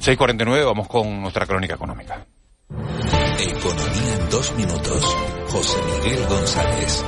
6.49, 0.00 0.64
vamos 0.64 0.88
con 0.88 1.22
nuestra 1.22 1.46
crónica 1.46 1.74
económica. 1.74 2.26
Economía 2.68 4.14
en 4.18 4.30
dos 4.30 4.54
minutos. 4.56 5.16
José 5.48 5.78
Miguel 6.02 6.26
González. 6.26 7.04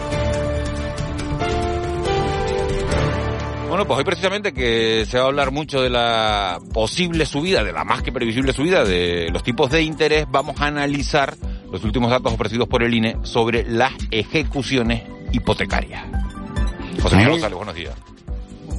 Bueno, 3.69 3.87
pues 3.87 3.99
hoy 3.99 4.05
precisamente 4.05 4.55
que 4.55 5.05
se 5.07 5.19
va 5.19 5.25
a 5.25 5.27
hablar 5.27 5.53
mucho 5.53 5.83
de 5.83 5.91
la 5.91 6.59
posible 6.73 7.27
subida, 7.27 7.63
de 7.63 7.73
la 7.73 7.85
más 7.85 8.03
que 8.03 8.11
previsible 8.11 8.55
subida 8.55 8.83
de 8.83 9.29
los 9.31 9.43
tipos 9.43 9.71
de 9.71 9.83
interés, 9.83 10.27
vamos 10.31 10.59
a 10.59 10.67
analizar 10.67 11.37
los 11.71 11.85
últimos 11.85 12.11
datos 12.11 12.33
ofrecidos 12.33 12.67
por 12.67 12.83
el 12.83 12.95
INE 12.95 13.19
sobre 13.25 13.65
las 13.65 13.93
ejecuciones 14.11 15.03
hipotecarias. 15.33 16.03
José 17.03 17.17
Miguel 17.17 17.33
González, 17.33 17.57
buenos 17.57 17.75
días 17.75 17.95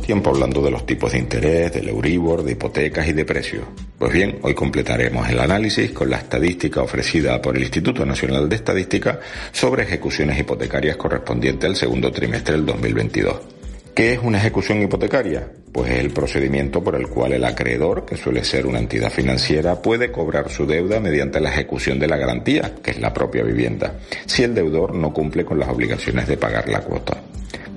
tiempo 0.10 0.32
hablando 0.32 0.63
de 0.63 0.71
los 0.71 0.88
tipos 0.88 1.12
de 1.12 1.19
interés, 1.19 1.71
del 1.71 1.89
Euribor, 1.89 2.41
de 2.41 2.54
hipotecas 2.54 3.08
y 3.08 3.13
de 3.13 3.25
precios. 3.25 3.65
Pues 3.99 4.12
bien, 4.12 4.39
hoy 4.41 4.56
completaremos 4.56 5.30
el 5.30 5.39
análisis 5.39 5.91
con 5.91 6.10
la 6.10 6.17
estadística 6.17 6.82
ofrecida 6.82 7.39
por 7.39 7.56
el 7.56 7.62
Instituto 7.62 8.04
Nacional 8.08 8.49
de 8.49 8.56
Estadística 8.56 9.19
sobre 9.52 9.84
ejecuciones 9.84 10.39
hipotecarias 10.39 10.97
correspondientes 10.97 11.69
al 11.69 11.75
segundo 11.75 12.12
trimestre 12.12 12.56
del 12.56 12.65
2022. 12.65 13.59
¿Qué 13.99 14.13
es 14.13 14.19
una 14.23 14.38
ejecución 14.38 14.81
hipotecaria? 14.81 15.51
Pues 15.73 15.91
es 15.91 15.99
el 15.99 16.12
procedimiento 16.12 16.81
por 16.81 16.95
el 16.95 17.09
cual 17.09 17.33
el 17.33 17.43
acreedor, 17.43 18.05
que 18.05 18.15
suele 18.15 18.45
ser 18.45 18.65
una 18.65 18.79
entidad 18.79 19.09
financiera, 19.09 19.81
puede 19.81 20.09
cobrar 20.09 20.49
su 20.49 20.65
deuda 20.65 21.01
mediante 21.01 21.41
la 21.41 21.49
ejecución 21.49 21.99
de 21.99 22.07
la 22.07 22.15
garantía, 22.15 22.75
que 22.81 22.91
es 22.91 23.01
la 23.01 23.13
propia 23.13 23.43
vivienda, 23.43 23.99
si 24.25 24.43
el 24.43 24.55
deudor 24.55 24.95
no 24.95 25.12
cumple 25.12 25.43
con 25.43 25.59
las 25.59 25.67
obligaciones 25.67 26.29
de 26.29 26.38
pagar 26.38 26.69
la 26.69 26.79
cuota. 26.79 27.21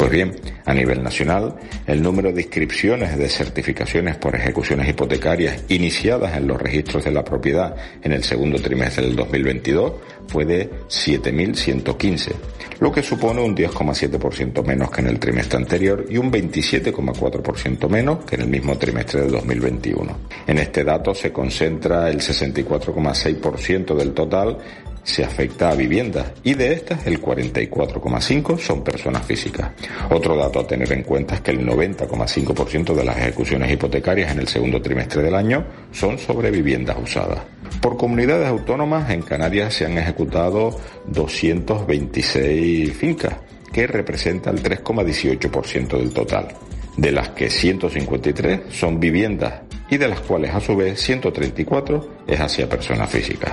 Pues 0.03 0.11
bien, 0.11 0.35
a 0.65 0.75
nivel 0.75 1.01
nacional, 1.01 1.55
el 1.87 2.03
número 2.03 2.33
de 2.33 2.43
inscripciones 2.43 3.17
de 3.17 3.29
certificaciones 3.29 4.17
por 4.17 4.35
ejecuciones 4.35 4.89
hipotecarias 4.89 5.63
iniciadas 5.69 6.37
en 6.37 6.49
los 6.49 6.61
registros 6.61 7.05
de 7.05 7.13
la 7.13 7.25
propiedad 7.25 7.77
en 8.03 8.11
el 8.11 8.25
segundo 8.25 8.59
trimestre 8.61 9.07
del 9.07 9.15
2022 9.15 9.93
fue 10.27 10.45
de 10.45 10.69
7.115, 10.89 12.33
lo 12.81 12.91
que 12.91 13.01
supone 13.01 13.43
un 13.43 13.55
10,7% 13.55 14.67
menos 14.67 14.91
que 14.91 15.03
en 15.03 15.07
el 15.07 15.21
trimestre 15.21 15.59
anterior 15.59 16.05
y 16.11 16.17
un 16.17 16.33
27,4% 16.33 17.89
menos 17.89 18.25
que 18.25 18.35
en 18.35 18.41
el 18.41 18.49
mismo 18.49 18.77
trimestre 18.77 19.21
del 19.21 19.31
2021. 19.31 20.17
En 20.49 20.59
este 20.59 20.83
dato 20.83 21.15
se 21.15 21.31
concentra 21.31 22.11
el 22.11 22.19
64,6% 22.19 23.95
del 23.95 24.13
total 24.15 24.59
se 25.05 25.25
afecta 25.25 25.71
a 25.71 25.75
viviendas 25.75 26.33
y 26.45 26.55
de 26.55 26.73
estas 26.73 27.07
el 27.07 27.21
44,5 27.21 28.59
son 28.59 28.85
personas 28.85 29.25
físicas. 29.27 29.71
Otro 30.11 30.37
dato 30.37 30.61
a 30.61 30.67
tener 30.67 30.93
en 30.93 31.03
cuenta 31.03 31.35
es 31.35 31.41
que 31.41 31.51
el 31.51 31.67
90,5% 31.67 32.95
de 32.95 33.05
las 33.05 33.17
ejecuciones 33.17 33.73
hipotecarias 33.73 34.33
en 34.33 34.41
el 34.41 34.49
segundo 34.49 34.81
trimestre 34.81 35.23
del 35.23 35.35
año 35.35 35.65
son 35.91 36.19
sobre 36.19 36.51
viviendas 36.51 36.97
usadas. 37.03 37.41
Por 37.81 37.97
comunidades 37.97 38.49
autónomas 38.49 39.11
en 39.11 39.23
Canarias 39.23 39.75
se 39.75 39.87
han 39.87 39.99
ejecutado 39.99 40.79
226 41.07 42.93
fincas, 42.93 43.37
que 43.73 43.87
representa 43.87 44.51
el 44.51 44.63
3,18% 44.63 45.99
del 45.99 46.13
total, 46.13 46.49
de 46.97 47.11
las 47.11 47.31
que 47.31 47.49
153 47.51 48.61
son 48.71 49.01
viviendas 49.01 49.63
y 49.91 49.97
de 49.97 50.09
las 50.09 50.21
cuales 50.21 50.55
a 50.55 50.61
su 50.61 50.77
vez 50.77 51.01
134 51.01 52.25
es 52.27 52.41
hacia 52.41 52.69
personas 52.69 53.11
físicas. 53.11 53.53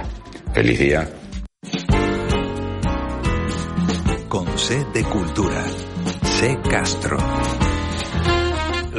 Feliz 0.53 0.79
día. 0.79 1.09
C 4.59 4.85
de 4.93 5.03
Cultura. 5.05 5.63
C 6.21 6.59
Castro. 6.69 7.68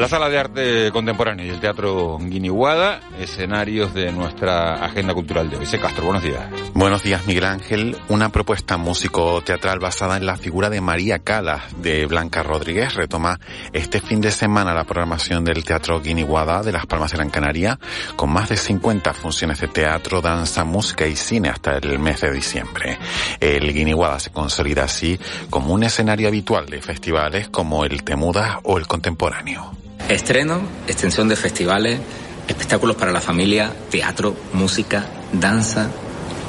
La 0.00 0.08
Sala 0.08 0.30
de 0.30 0.38
Arte 0.38 0.90
Contemporáneo 0.92 1.44
y 1.44 1.50
el 1.50 1.60
Teatro 1.60 2.16
Guiniguada, 2.18 3.00
escenarios 3.18 3.92
de 3.92 4.10
nuestra 4.12 4.82
agenda 4.82 5.12
cultural 5.12 5.50
de 5.50 5.58
hoy. 5.58 5.66
C. 5.66 5.78
Castro, 5.78 6.04
buenos 6.04 6.22
días. 6.22 6.42
Buenos 6.72 7.02
días, 7.02 7.26
Miguel 7.26 7.44
Ángel. 7.44 7.94
Una 8.08 8.30
propuesta 8.30 8.78
músico-teatral 8.78 9.78
basada 9.78 10.16
en 10.16 10.24
la 10.24 10.38
figura 10.38 10.70
de 10.70 10.80
María 10.80 11.18
Calas 11.18 11.64
de 11.82 12.06
Blanca 12.06 12.42
Rodríguez 12.42 12.94
retoma 12.94 13.40
este 13.74 14.00
fin 14.00 14.22
de 14.22 14.30
semana 14.30 14.72
la 14.72 14.84
programación 14.84 15.44
del 15.44 15.64
Teatro 15.64 16.00
Guiniguada 16.00 16.62
de 16.62 16.72
Las 16.72 16.86
Palmas 16.86 17.10
de 17.10 17.18
Gran 17.18 17.28
Canaria, 17.28 17.78
con 18.16 18.32
más 18.32 18.48
de 18.48 18.56
50 18.56 19.12
funciones 19.12 19.60
de 19.60 19.68
teatro, 19.68 20.22
danza, 20.22 20.64
música 20.64 21.06
y 21.06 21.14
cine 21.14 21.50
hasta 21.50 21.76
el 21.76 21.98
mes 21.98 22.22
de 22.22 22.32
diciembre. 22.32 22.98
El 23.38 23.70
Guiniguada 23.74 24.18
se 24.18 24.30
consolida 24.30 24.84
así 24.84 25.20
como 25.50 25.74
un 25.74 25.82
escenario 25.82 26.28
habitual 26.28 26.64
de 26.64 26.80
festivales 26.80 27.50
como 27.50 27.84
el 27.84 28.02
Temudas 28.02 28.60
o 28.62 28.78
el 28.78 28.86
Contemporáneo. 28.86 29.89
Estreno, 30.08 30.62
extensión 30.86 31.28
de 31.28 31.36
festivales, 31.36 32.00
espectáculos 32.48 32.96
para 32.96 33.12
la 33.12 33.20
familia, 33.20 33.72
teatro, 33.90 34.34
música, 34.52 35.06
danza. 35.32 35.88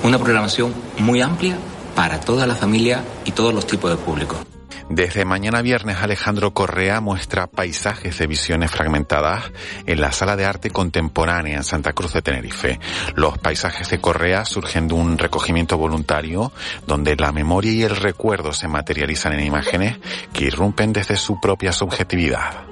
Una 0.04 0.18
programación 0.18 0.74
muy 0.98 1.22
amplia 1.22 1.58
para 1.96 2.20
toda 2.20 2.48
la 2.48 2.56
familia 2.56 3.04
y 3.26 3.32
todos 3.32 3.54
los 3.54 3.68
tipos 3.68 3.92
de 3.92 3.98
público. 3.98 4.38
Desde 4.94 5.24
mañana 5.24 5.62
viernes 5.62 6.00
Alejandro 6.02 6.54
Correa 6.54 7.00
muestra 7.00 7.48
paisajes 7.48 8.18
de 8.18 8.28
visiones 8.28 8.72
fragmentadas 8.72 9.50
en 9.86 10.02
la 10.02 10.12
Sala 10.12 10.36
de 10.36 10.44
Arte 10.44 10.70
Contemporánea 10.70 11.56
en 11.56 11.64
Santa 11.64 11.94
Cruz 11.94 12.12
de 12.12 12.22
Tenerife. 12.22 12.78
Los 13.16 13.38
paisajes 13.38 13.90
de 13.90 14.02
Correa 14.02 14.44
surgen 14.44 14.90
de 14.90 14.96
un 14.96 15.18
recogimiento 15.18 15.78
voluntario 15.78 16.52
donde 16.88 17.16
la 17.16 17.32
memoria 17.32 17.72
y 17.72 17.84
el 17.84 17.96
recuerdo 17.96 18.52
se 18.52 18.68
materializan 18.68 19.32
en 19.32 19.46
imágenes 19.46 19.98
que 20.34 20.44
irrumpen 20.44 20.92
desde 20.92 21.16
su 21.16 21.40
propia 21.40 21.72
subjetividad. 21.72 22.66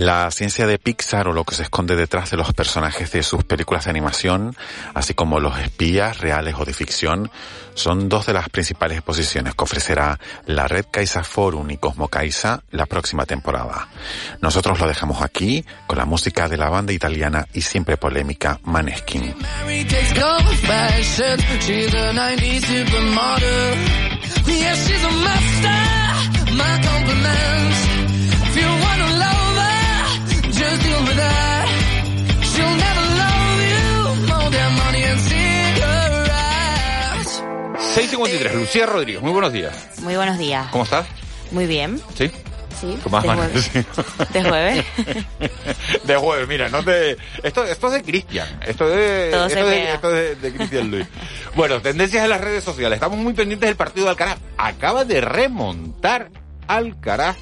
La 0.00 0.30
ciencia 0.30 0.66
de 0.66 0.78
Pixar 0.78 1.28
o 1.28 1.34
lo 1.34 1.44
que 1.44 1.54
se 1.54 1.64
esconde 1.64 1.94
detrás 1.94 2.30
de 2.30 2.38
los 2.38 2.54
personajes 2.54 3.12
de 3.12 3.22
sus 3.22 3.44
películas 3.44 3.84
de 3.84 3.90
animación, 3.90 4.56
así 4.94 5.12
como 5.12 5.40
los 5.40 5.58
espías 5.58 6.20
reales 6.20 6.54
o 6.58 6.64
de 6.64 6.72
ficción, 6.72 7.30
son 7.74 8.08
dos 8.08 8.24
de 8.24 8.32
las 8.32 8.48
principales 8.48 8.96
exposiciones 8.96 9.54
que 9.54 9.62
ofrecerá 9.62 10.18
la 10.46 10.66
Red 10.66 10.86
Caixa 10.90 11.22
Forum 11.22 11.70
y 11.70 11.76
Cosmo 11.76 12.08
Caixa 12.08 12.62
la 12.70 12.86
próxima 12.86 13.26
temporada. 13.26 13.88
Nosotros 14.40 14.80
lo 14.80 14.88
dejamos 14.88 15.20
aquí 15.20 15.66
con 15.86 15.98
la 15.98 16.06
música 16.06 16.48
de 16.48 16.56
la 16.56 16.70
banda 16.70 16.94
italiana 16.94 17.46
y 17.52 17.60
siempre 17.60 17.98
polémica 17.98 18.58
Maneskin. 18.64 19.34
653, 37.94 38.54
Lucía 38.54 38.86
Rodríguez, 38.86 39.20
muy 39.20 39.32
buenos 39.32 39.52
días. 39.52 39.74
Muy 40.00 40.14
buenos 40.14 40.38
días. 40.38 40.68
¿Cómo 40.70 40.84
estás? 40.84 41.06
Muy 41.50 41.66
bien. 41.66 42.00
¿Sí? 42.14 42.30
Sí. 42.80 42.96
¿Cómo 43.02 43.16
más 43.16 43.24
de 43.24 43.34
jueves. 43.34 43.72
¿De 44.32 44.44
jueves? 44.44 44.84
de 46.04 46.16
jueves, 46.16 46.48
mira, 46.48 46.68
no 46.68 46.84
te... 46.84 47.16
Esto, 47.42 47.64
esto 47.64 47.88
es 47.88 47.92
de 47.94 48.02
Cristian. 48.04 48.48
Esto 48.64 48.88
es 48.88 48.96
de, 48.96 49.30
Todo 49.32 49.46
esto 49.46 49.58
se 49.58 49.64
de, 49.64 49.92
esto 49.92 50.16
es 50.16 50.40
de, 50.40 50.50
de 50.50 50.56
Cristian 50.56 50.90
Luis. 50.90 51.06
Bueno, 51.56 51.82
tendencias 51.82 52.22
en 52.22 52.30
las 52.30 52.40
redes 52.40 52.62
sociales. 52.62 52.96
Estamos 52.96 53.18
muy 53.18 53.32
pendientes 53.32 53.68
del 53.68 53.76
partido 53.76 54.04
de 54.06 54.10
Alcaraz. 54.12 54.38
Acaba 54.56 55.04
de 55.04 55.20
remontar 55.20 56.30
Alcaraz. 56.68 57.36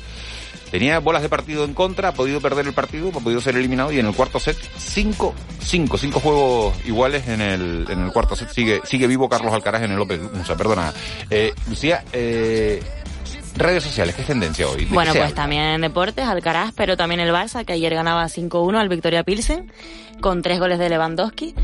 Tenía 0.70 0.98
bolas 0.98 1.22
de 1.22 1.28
partido 1.28 1.64
en 1.64 1.74
contra, 1.74 2.08
ha 2.08 2.12
podido 2.12 2.40
perder 2.40 2.66
el 2.66 2.74
partido, 2.74 3.08
ha 3.08 3.20
podido 3.20 3.40
ser 3.40 3.56
eliminado 3.56 3.92
y 3.92 3.98
en 3.98 4.06
el 4.06 4.14
cuarto 4.14 4.38
set, 4.38 4.56
cinco, 4.76 5.34
cinco, 5.60 5.96
cinco 5.96 6.20
juegos 6.20 6.74
iguales 6.86 7.26
en 7.28 7.40
el, 7.40 7.86
en 7.88 8.00
el 8.04 8.12
cuarto 8.12 8.36
set. 8.36 8.50
Sigue, 8.50 8.80
sigue 8.84 9.06
vivo 9.06 9.28
Carlos 9.28 9.52
Alcaraz 9.52 9.82
en 9.82 9.92
el 9.92 9.96
López, 9.96 10.20
o 10.20 10.44
sea, 10.44 10.56
perdona. 10.56 10.92
Eh, 11.30 11.54
Lucía, 11.68 12.04
eh, 12.12 12.82
redes 13.56 13.82
sociales, 13.82 14.14
¿qué 14.14 14.22
es 14.22 14.26
tendencia 14.26 14.68
hoy? 14.68 14.80
¿De 14.82 14.86
qué 14.88 14.94
Bueno, 14.94 15.12
pues 15.12 15.24
habla? 15.24 15.34
también 15.34 15.62
en 15.62 15.80
deportes, 15.80 16.24
Alcaraz, 16.26 16.72
pero 16.76 16.96
también 16.96 17.20
el 17.20 17.32
Barça, 17.32 17.64
que 17.64 17.72
ayer 17.72 17.94
ganaba 17.94 18.24
5-1 18.26 18.78
al 18.78 18.88
Victoria 18.88 19.24
Pilsen, 19.24 19.72
con 20.20 20.42
tres 20.42 20.58
goles 20.58 20.78
de 20.78 20.88
Lewandowski. 20.88 21.54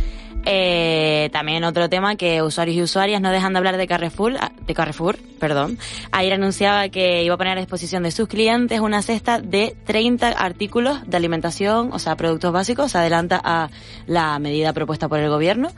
Eh, 0.47 1.31
también 1.33 1.65
otro 1.65 1.89
tema 1.89 2.17
que 2.17 2.43
usuarios 2.43 2.77
y 2.77 2.83
usuarias 2.83 3.21
no 3.21 3.31
dejan 3.31 3.53
de 3.53 3.59
hablar 3.59 3.77
de 3.77 3.87
Carrefour, 3.87 4.35
ah, 4.39 4.53
de 4.67 4.75
Carrefour, 4.75 5.19
perdón. 5.41 5.79
Ayer 6.13 6.35
anunciaba 6.35 6.89
que 6.89 7.23
iba 7.25 7.35
a 7.35 7.39
poner 7.39 7.57
a 7.57 7.61
disposición 7.61 8.03
de 8.03 8.11
sus 8.11 8.29
clientes 8.29 8.81
una 8.81 9.03
cesta 9.03 9.41
de 9.41 9.77
30 9.85 10.29
artículos 10.29 11.09
de 11.09 11.17
alimentación, 11.17 11.91
o 11.93 11.99
sea, 11.99 12.17
productos 12.17 12.53
básicos. 12.53 12.93
Se 12.93 12.99
adelanta 12.99 13.41
a 13.43 13.71
la 14.07 14.39
medida 14.39 14.73
propuesta 14.73 15.09
por 15.09 15.19
el 15.19 15.29
gobierno. 15.29 15.71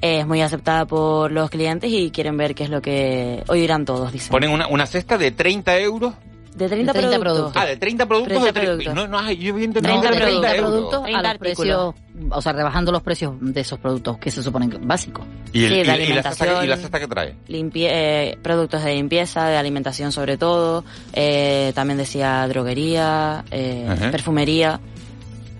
Eh, 0.00 0.20
Es 0.20 0.26
muy 0.26 0.40
aceptada 0.40 0.84
por 0.84 1.30
los 1.30 1.48
clientes 1.48 1.90
y 1.90 2.10
quieren 2.10 2.36
ver 2.36 2.54
qué 2.54 2.64
es 2.64 2.70
lo 2.70 2.82
que 2.82 3.42
hoy 3.48 3.60
dirán 3.60 3.84
todos, 3.84 4.12
dicen. 4.12 4.30
Ponen 4.30 4.50
una, 4.50 4.66
una 4.66 4.86
cesta 4.86 5.16
de 5.16 5.30
30 5.30 5.78
euros. 5.78 6.14
De 6.54 6.68
30, 6.68 6.92
De 6.92 6.98
30 6.98 7.18
productos. 7.18 7.52
productos. 7.52 7.62
Ah, 7.62 7.66
de 7.66 7.76
30 7.78 8.06
productos. 8.06 8.28
30 8.42 8.46
de 8.60 8.66
productos. 8.66 8.94
No, 8.94 9.08
no, 9.08 9.32
yo 9.32 9.54
había 9.54 9.64
entendido 9.64 9.80
30 10.00 10.10
de 10.10 10.16
30 10.16 10.26
30 10.40 10.56
euros. 10.56 10.70
productos 10.70 11.00
a 11.00 11.02
30 11.04 11.22
los 11.32 11.38
precios, 11.38 11.94
o 12.30 12.42
sea, 12.42 12.52
rebajando 12.52 12.92
los 12.92 13.02
precios 13.02 13.34
de 13.40 13.60
esos 13.62 13.78
productos 13.78 14.18
que 14.18 14.30
se 14.30 14.42
suponen 14.42 14.78
básicos. 14.82 15.24
¿Y, 15.52 15.64
el- 15.64 15.70
Sí, 15.70 15.74
de 15.74 15.78
y- 15.78 15.80
y 15.80 15.84
la 15.86 15.92
alimentación. 15.94 16.34
cesta, 16.48 16.60
que- 16.60 16.64
y 16.66 16.68
la 16.68 16.76
cesta 16.76 17.00
que 17.00 17.08
trae? 17.08 17.34
Limpie- 17.48 17.88
eh, 17.90 18.38
productos 18.42 18.84
de 18.84 18.94
limpieza, 18.94 19.46
de 19.48 19.56
alimentación 19.56 20.12
sobre 20.12 20.36
todo, 20.36 20.84
eh, 21.14 21.72
también 21.74 21.96
decía 21.96 22.46
droguería, 22.48 23.44
eh, 23.50 23.86
perfumería. 24.10 24.78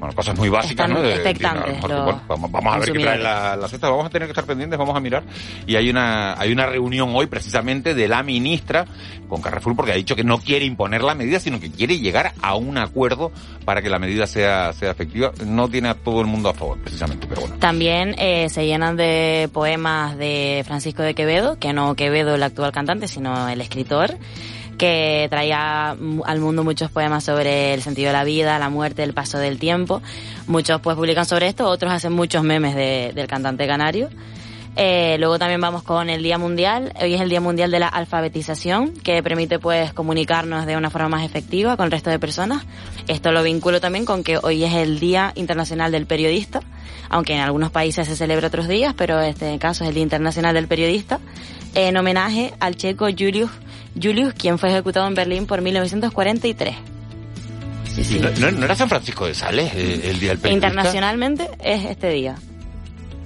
Bueno, 0.03 0.17
cosas 0.17 0.37
muy 0.37 0.49
básicas, 0.49 0.89
Están 0.89 0.95
¿no? 0.95 1.01
De- 1.01 1.15
expectantes 1.15 1.81
de- 1.81 1.89
los 1.89 2.05
bueno, 2.05 2.23
vamos, 2.27 2.51
vamos 2.51 2.75
a 2.75 2.79
ver 2.81 2.91
qué 2.91 2.99
trae 2.99 3.19
la, 3.19 3.55
la 3.55 3.69
cesta. 3.69 3.89
Vamos 3.89 4.07
a 4.07 4.11
tener 4.11 4.27
que 4.27 4.33
estar 4.33 4.45
pendientes, 4.45 4.77
vamos 4.77 4.97
a 4.97 5.01
mirar. 5.01 5.23
Y 5.65 5.77
hay 5.77 5.89
una, 5.91 6.35
hay 6.41 6.51
una 6.51 6.67
reunión 6.67 7.11
hoy 7.15 7.27
precisamente 7.27 7.95
de 7.95 8.09
la 8.09 8.25
ministra 8.25 8.85
con 9.29 9.41
Carrefour 9.41 9.77
porque 9.77 9.93
ha 9.93 9.95
dicho 9.95 10.17
que 10.17 10.25
no 10.25 10.39
quiere 10.39 10.65
imponer 10.65 11.03
la 11.03 11.15
medida, 11.15 11.39
sino 11.39 11.61
que 11.61 11.71
quiere 11.71 12.01
llegar 12.01 12.33
a 12.43 12.57
un 12.57 12.79
acuerdo 12.79 13.31
para 13.65 13.81
que 13.81 13.91
la 13.91 14.01
medida 14.01 14.27
sea, 14.27 14.73
sea 14.73 14.91
efectiva. 14.91 15.31
No 15.47 15.69
tiene 15.69 15.91
a 15.91 15.95
todo 15.95 16.21
el 16.21 16.27
mundo 16.27 16.49
a 16.49 16.55
favor, 16.55 16.79
precisamente, 16.79 17.29
pero 17.29 17.43
bueno. 17.43 17.57
También 17.61 18.17
eh, 18.19 18.49
se 18.49 18.67
llenan 18.67 18.97
de 18.97 19.49
poemas 19.53 20.17
de 20.19 20.65
Francisco 20.67 21.05
de 21.05 21.15
Quevedo, 21.15 21.61
que 21.61 21.73
no 21.73 21.95
Quevedo 21.95 22.35
el 22.35 22.43
actual 22.43 22.73
cantante, 22.73 23.07
sino 23.07 23.49
el 23.49 23.61
escritor, 23.61 24.17
que 24.83 25.29
traía 25.31 25.91
al 25.91 26.41
mundo 26.41 26.65
muchos 26.65 26.91
poemas 26.91 27.23
sobre 27.23 27.73
el 27.73 27.83
sentido 27.83 28.09
de 28.09 28.15
la 28.15 28.25
vida, 28.25 28.59
la 28.59 28.69
muerte, 28.69 29.05
el 29.05 29.15
paso 29.15 29.39
del 29.39 29.61
tiempo. 29.61 30.03
Muchos 30.49 30.81
pues 30.81 30.97
publican 30.97 31.25
sobre 31.25 31.47
esto, 31.47 31.69
otros 31.69 31.93
hacen 31.93 32.13
muchos 32.13 32.43
memes 32.43 32.75
de- 32.75 33.13
del 33.15 33.29
cantante 33.29 33.65
canario. 33.69 34.09
Eh, 34.75 35.19
luego 35.21 35.39
también 35.39 35.61
vamos 35.61 35.85
con 35.85 36.11
el 36.11 36.21
Día 36.21 36.37
Mundial. 36.37 36.93
Hoy 37.01 37.15
es 37.15 37.21
el 37.21 37.29
Día 37.29 37.41
Mundial 37.41 37.71
de 37.71 37.79
la 37.79 37.87
Alfabetización, 37.87 38.91
que 38.93 39.23
permite 39.23 39.61
pues 39.61 39.93
comunicarnos 39.93 40.67
de 40.67 40.77
una 40.77 40.91
forma 40.91 41.11
más 41.11 41.25
efectiva 41.25 41.77
con 41.77 41.85
el 41.85 41.93
resto 41.93 42.11
de 42.11 42.19
personas. 42.19 42.65
Esto 43.07 43.31
lo 43.31 43.45
vinculo 43.45 43.81
también 43.81 44.05
con 44.05 44.25
que 44.25 44.37
hoy 44.43 44.65
es 44.65 44.75
el 44.75 44.99
Día 44.99 45.31
Internacional 45.37 45.93
del 45.93 46.07
Periodista, 46.07 46.61
aunque 47.09 47.35
en 47.35 47.41
algunos 47.41 47.71
países 47.71 48.09
se 48.09 48.17
celebra 48.17 48.49
otros 48.49 48.67
días, 48.67 48.95
pero 48.97 49.21
este 49.21 49.57
caso 49.61 49.85
es 49.85 49.91
el 49.91 49.95
Día 49.95 50.03
Internacional 50.03 50.55
del 50.55 50.67
Periodista, 50.67 51.21
en 51.77 51.97
homenaje 51.97 52.53
al 52.59 52.75
checo 52.75 53.07
Julius, 53.17 53.51
Julius 54.01 54.35
quien 54.35 54.59
fue 54.59 54.71
ejecutado 54.71 55.07
en 55.07 55.15
Berlín 55.15 55.47
por 55.47 55.61
1943. 55.63 56.75
Y 58.11 58.19
no, 58.21 58.31
no- 58.31 58.51
no 58.53 58.65
era 58.65 58.75
San 58.75 58.89
Francisco 58.89 59.27
de 59.27 59.35
Sales 59.35 59.73
eh, 59.75 60.01
el 60.11 60.19
Día 60.19 60.31
del 60.31 60.39
Periodista? 60.39 60.69
Internacionalmente 60.69 61.51
es 61.63 61.85
este 61.85 62.09
día. 62.11 62.37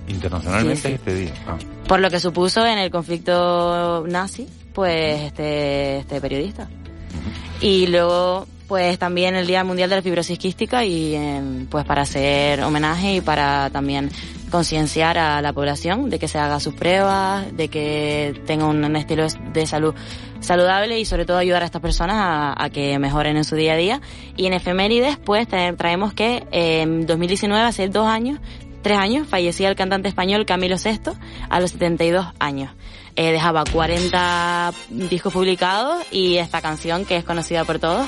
Internacionalmente 0.09 0.77
Sí, 0.77 0.83
sí. 0.83 0.89
es 0.89 0.95
este 1.01 1.15
día. 1.15 1.33
Ah. 1.47 1.57
Por 1.87 2.01
lo 2.01 2.11
que 2.11 2.19
supuso 2.21 2.67
en 2.67 2.79
el 2.79 2.91
conflicto 2.91 4.05
nazi, 4.09 4.47
pues 4.73 5.23
este, 5.23 5.99
este 5.99 6.21
periodista. 6.21 6.69
Y 7.61 7.87
luego, 7.87 8.47
pues 8.67 8.99
también 8.99 9.35
el 9.37 9.47
Día 9.47 9.63
Mundial 9.65 9.89
de 9.89 9.97
la 9.97 10.03
Fibrosis 10.03 10.39
Quística 10.39 10.85
y 10.85 11.15
em, 11.15 11.67
pues 11.67 11.85
para 11.85 12.03
hacer 12.03 12.61
homenaje 12.63 13.15
y 13.17 13.21
para 13.21 13.71
también 13.71 14.11
concienciar 14.51 15.17
a 15.19 15.41
la 15.43 15.53
población 15.53 16.11
de 16.11 16.19
que 16.19 16.29
se 16.29 16.39
haga 16.39 16.61
sus 16.61 16.75
pruebas, 16.75 17.57
de 17.57 17.69
que 17.69 18.41
tenga 18.47 18.67
un 18.67 18.95
estilo 18.97 19.27
de 19.53 19.67
salud 19.67 19.95
saludable 20.41 20.99
y 20.99 21.05
sobre 21.05 21.25
todo 21.25 21.39
ayudar 21.39 21.63
a 21.63 21.67
estas 21.67 21.83
personas 21.83 22.55
a, 22.57 22.71
que 22.71 22.99
mejoren 22.99 23.37
en 23.37 23.45
su 23.45 23.57
día 23.57 23.75
a 23.75 23.77
día. 23.77 24.01
Y 24.37 24.47
en 24.47 24.53
efemérides, 24.53 25.17
pues 25.19 25.49
tra- 25.49 25.77
traemos 25.77 26.13
que 26.15 26.47
en 26.51 27.07
2019, 27.07 27.63
hace 27.65 27.89
dos 27.89 28.07
años, 28.07 28.39
tres 28.83 28.99
años, 28.99 29.27
fallecía 29.29 29.69
el 29.69 29.77
cantante 29.77 30.09
español 30.09 30.47
Camilo 30.47 30.77
VI 30.83 31.13
a 31.49 31.61
los 31.61 31.73
72 31.73 32.27
años. 32.39 32.71
Eh, 33.17 33.33
dejaba 33.33 33.65
40 33.65 34.73
discos 34.91 35.33
publicados 35.33 36.05
y 36.13 36.37
esta 36.37 36.61
canción 36.61 37.05
que 37.07 37.17
es 37.17 37.25
conocida 37.25 37.65
por 37.65 37.79
todos. 37.79 38.07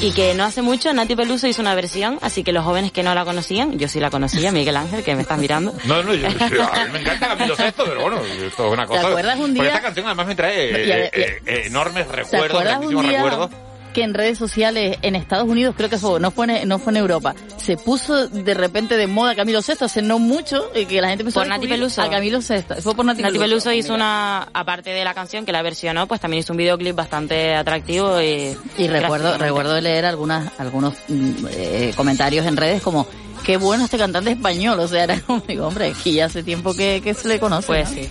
Y 0.00 0.12
que 0.12 0.32
no 0.34 0.44
hace 0.44 0.62
mucho 0.62 0.92
Nati 0.92 1.16
Peluso 1.16 1.48
hizo 1.48 1.60
una 1.60 1.74
versión, 1.74 2.18
así 2.22 2.44
que 2.44 2.52
los 2.52 2.64
jóvenes 2.64 2.92
que 2.92 3.02
no 3.02 3.14
la 3.14 3.24
conocían, 3.24 3.78
yo 3.78 3.88
sí 3.88 3.98
la 3.98 4.10
conocía, 4.10 4.52
Miguel 4.52 4.76
Ángel, 4.76 5.02
que 5.02 5.14
me 5.16 5.22
estás 5.22 5.38
mirando. 5.38 5.74
No, 5.86 6.02
no, 6.04 6.14
yo, 6.14 6.28
yo- 6.28 6.72
a 6.72 6.84
mí 6.84 6.92
me 6.92 7.00
encanta 7.00 7.28
Camilo 7.28 7.56
Sesto, 7.56 7.84
pero 7.84 8.02
bueno, 8.02 8.20
esto 8.24 8.66
es 8.68 8.72
una 8.72 8.86
cosa. 8.86 9.08
acuerdas 9.08 9.36
un 9.38 9.46
Porque 9.54 9.62
día- 9.62 9.68
esta 9.70 9.82
canción 9.82 10.06
además 10.06 10.26
me 10.28 10.34
trae 10.36 10.70
eh, 10.70 11.10
eh, 11.12 11.40
eh, 11.46 11.62
enormes 11.66 12.06
¿Te 12.08 12.16
recuerdos, 12.16 12.62
grandísimos 12.62 13.06
recuerdos. 13.06 13.50
Que 13.98 14.04
en 14.04 14.14
redes 14.14 14.38
sociales 14.38 14.96
en 15.02 15.16
Estados 15.16 15.48
Unidos, 15.48 15.74
creo 15.76 15.88
que 15.88 15.98
fue, 15.98 16.20
no 16.20 16.30
fue 16.30 16.62
en, 16.62 16.68
no 16.68 16.78
fue 16.78 16.92
en 16.92 16.98
Europa, 16.98 17.34
se 17.56 17.76
puso 17.76 18.28
de 18.28 18.54
repente 18.54 18.96
de 18.96 19.08
moda 19.08 19.34
Camilo 19.34 19.58
VI 19.60 19.84
hace 19.84 20.02
no 20.02 20.20
mucho 20.20 20.70
y 20.72 20.86
que 20.86 21.00
la 21.00 21.08
gente 21.08 21.22
empezó 21.22 21.40
Por 21.40 21.46
a 21.46 21.56
Nati 21.56 21.66
Peluso. 21.66 22.00
a 22.00 22.08
Camilo 22.08 22.38
VI. 22.38 22.80
Fue 22.80 22.94
por 22.94 23.04
Nati, 23.04 23.22
Nati 23.22 23.38
Peluso 23.40 23.72
hizo 23.72 23.94
una, 23.94 24.46
aparte 24.52 24.90
de 24.90 25.02
la 25.02 25.14
canción 25.14 25.44
que 25.44 25.50
la 25.50 25.62
versionó, 25.62 26.06
pues 26.06 26.20
también 26.20 26.40
hizo 26.40 26.52
un 26.52 26.58
videoclip 26.58 26.94
bastante 26.94 27.56
atractivo 27.56 28.22
y... 28.22 28.56
Y 28.76 28.86
recuerdo, 28.86 29.36
recuerdo 29.36 29.80
leer 29.80 30.04
algunas, 30.04 30.48
algunos 30.60 30.94
mm, 31.08 31.46
eh, 31.50 31.92
comentarios 31.96 32.46
en 32.46 32.56
redes 32.56 32.80
como 32.80 33.08
qué 33.48 33.56
bueno 33.56 33.86
este 33.86 33.96
cantante 33.96 34.32
español, 34.32 34.78
o 34.78 34.86
sea, 34.86 35.04
era 35.04 35.18
como, 35.22 35.40
digo, 35.48 35.66
hombre, 35.68 35.94
que 36.04 36.12
ya 36.12 36.26
hace 36.26 36.42
tiempo 36.42 36.76
que, 36.76 37.00
que 37.02 37.14
se 37.14 37.28
le 37.28 37.40
conoce. 37.40 37.66
Pues 37.66 37.88
¿no? 37.88 37.94
sí. 37.94 38.10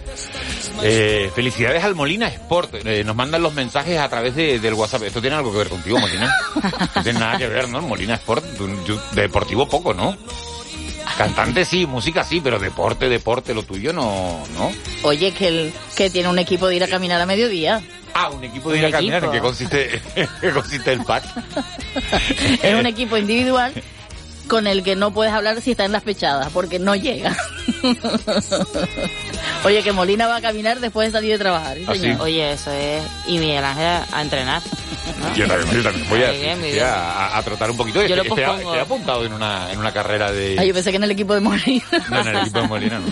Eh, 0.82 1.30
felicidades 1.36 1.84
al 1.84 1.94
Molina 1.94 2.28
Sport. 2.28 2.74
Eh, 2.84 3.04
nos 3.04 3.16
mandan 3.16 3.44
los 3.44 3.54
mensajes 3.54 4.00
a 4.00 4.10
través 4.10 4.36
de- 4.36 4.58
del 4.60 4.74
WhatsApp. 4.74 5.04
¿Esto 5.04 5.22
tiene 5.22 5.36
algo 5.36 5.52
que 5.52 5.60
ver 5.60 5.70
contigo, 5.70 6.00
Molina? 6.00 6.36
No 6.96 7.04
tiene 7.04 7.20
nada 7.20 7.38
que 7.38 7.46
ver, 7.48 7.70
¿no? 7.70 7.84
Molina 7.84 8.16
Sport, 8.16 8.44
deportivo 9.14 9.70
poco, 9.70 9.94
¿no? 9.94 10.18
Cantante 11.20 11.66
sí, 11.66 11.86
música 11.86 12.24
sí, 12.24 12.42
pero 12.44 12.58
deporte, 12.58 13.08
deporte, 13.08 13.54
lo 13.54 13.62
tuyo 13.62 13.94
no, 13.94 14.44
¿no? 14.56 14.72
Oye, 15.04 15.34
que, 15.34 15.48
el, 15.50 15.74
que 15.96 16.10
tiene 16.10 16.30
un 16.30 16.40
equipo 16.40 16.68
de 16.68 16.78
ir 16.78 16.84
a 16.84 16.88
caminar 16.88 17.22
a 17.22 17.28
mediodía. 17.28 17.80
Ah, 18.16 18.30
un 18.30 18.44
equipo 18.44 18.72
de 18.72 18.80
ir 18.80 18.86
a 18.88 18.92
caminar, 18.92 19.24
¿en 19.24 19.32
qué 19.32 19.40
consiste, 19.40 20.02
en 20.16 20.28
qué 20.42 20.50
consiste 20.50 20.94
el 20.94 21.04
pack? 21.04 21.26
Es 22.64 22.74
un 22.74 22.88
equipo 22.88 23.18
individual 23.18 23.72
con 24.48 24.68
el 24.68 24.84
que 24.84 24.96
no 24.96 25.12
puedes 25.12 25.34
hablar 25.34 25.62
si 25.62 25.72
está 25.72 25.86
en 25.86 25.92
las 25.92 26.04
pechadas, 26.04 26.50
porque 26.54 26.80
no 26.80 26.96
llega. 26.96 27.36
Oye, 29.64 29.84
que 29.84 29.92
Molina 29.92 30.28
va 30.28 30.38
a 30.38 30.42
caminar 30.42 30.80
después 30.80 31.08
de 31.10 31.12
salir 31.18 31.32
de 31.34 31.40
trabajar. 31.40 31.78
¿sí, 31.78 31.84
¿Ah, 31.88 31.94
señor? 31.96 32.16
sí? 32.18 32.22
Oye, 32.22 32.52
eso 32.54 32.72
es... 32.72 33.04
Y 33.28 33.38
Miguel 33.40 33.64
Ángel 33.64 34.04
a 34.12 34.22
entrenar. 34.22 34.62
¿no? 35.20 35.36
Yo 35.36 35.48
también, 35.48 35.72
yo 35.78 35.84
también 35.84 36.10
voy 36.10 36.80
a, 36.80 36.94
a, 36.94 37.38
a 37.38 37.44
trotar 37.44 37.72
un 37.72 37.78
poquito. 37.78 38.02
Yo 38.06 38.16
lo 38.16 38.22
Estoy, 38.24 38.38
estoy- 38.40 38.46
pospongo. 38.46 38.74
estoy 38.76 38.80
apuntado 38.86 39.26
en 39.26 39.34
una, 39.34 39.72
en 39.72 39.80
una 39.80 39.92
carrera 39.92 40.32
de... 40.32 40.56
Ah, 40.60 40.64
yo 40.64 40.74
pensé 40.74 40.92
que 40.92 40.98
en 40.98 41.04
el 41.04 41.12
equipo 41.12 41.34
de 41.34 41.42
Molina. 41.42 41.84
No, 42.10 42.22
en 42.22 42.28
el 42.28 42.38
equipo 42.38 42.62
de 42.62 42.68
Molina 42.68 43.00
no. 43.00 43.08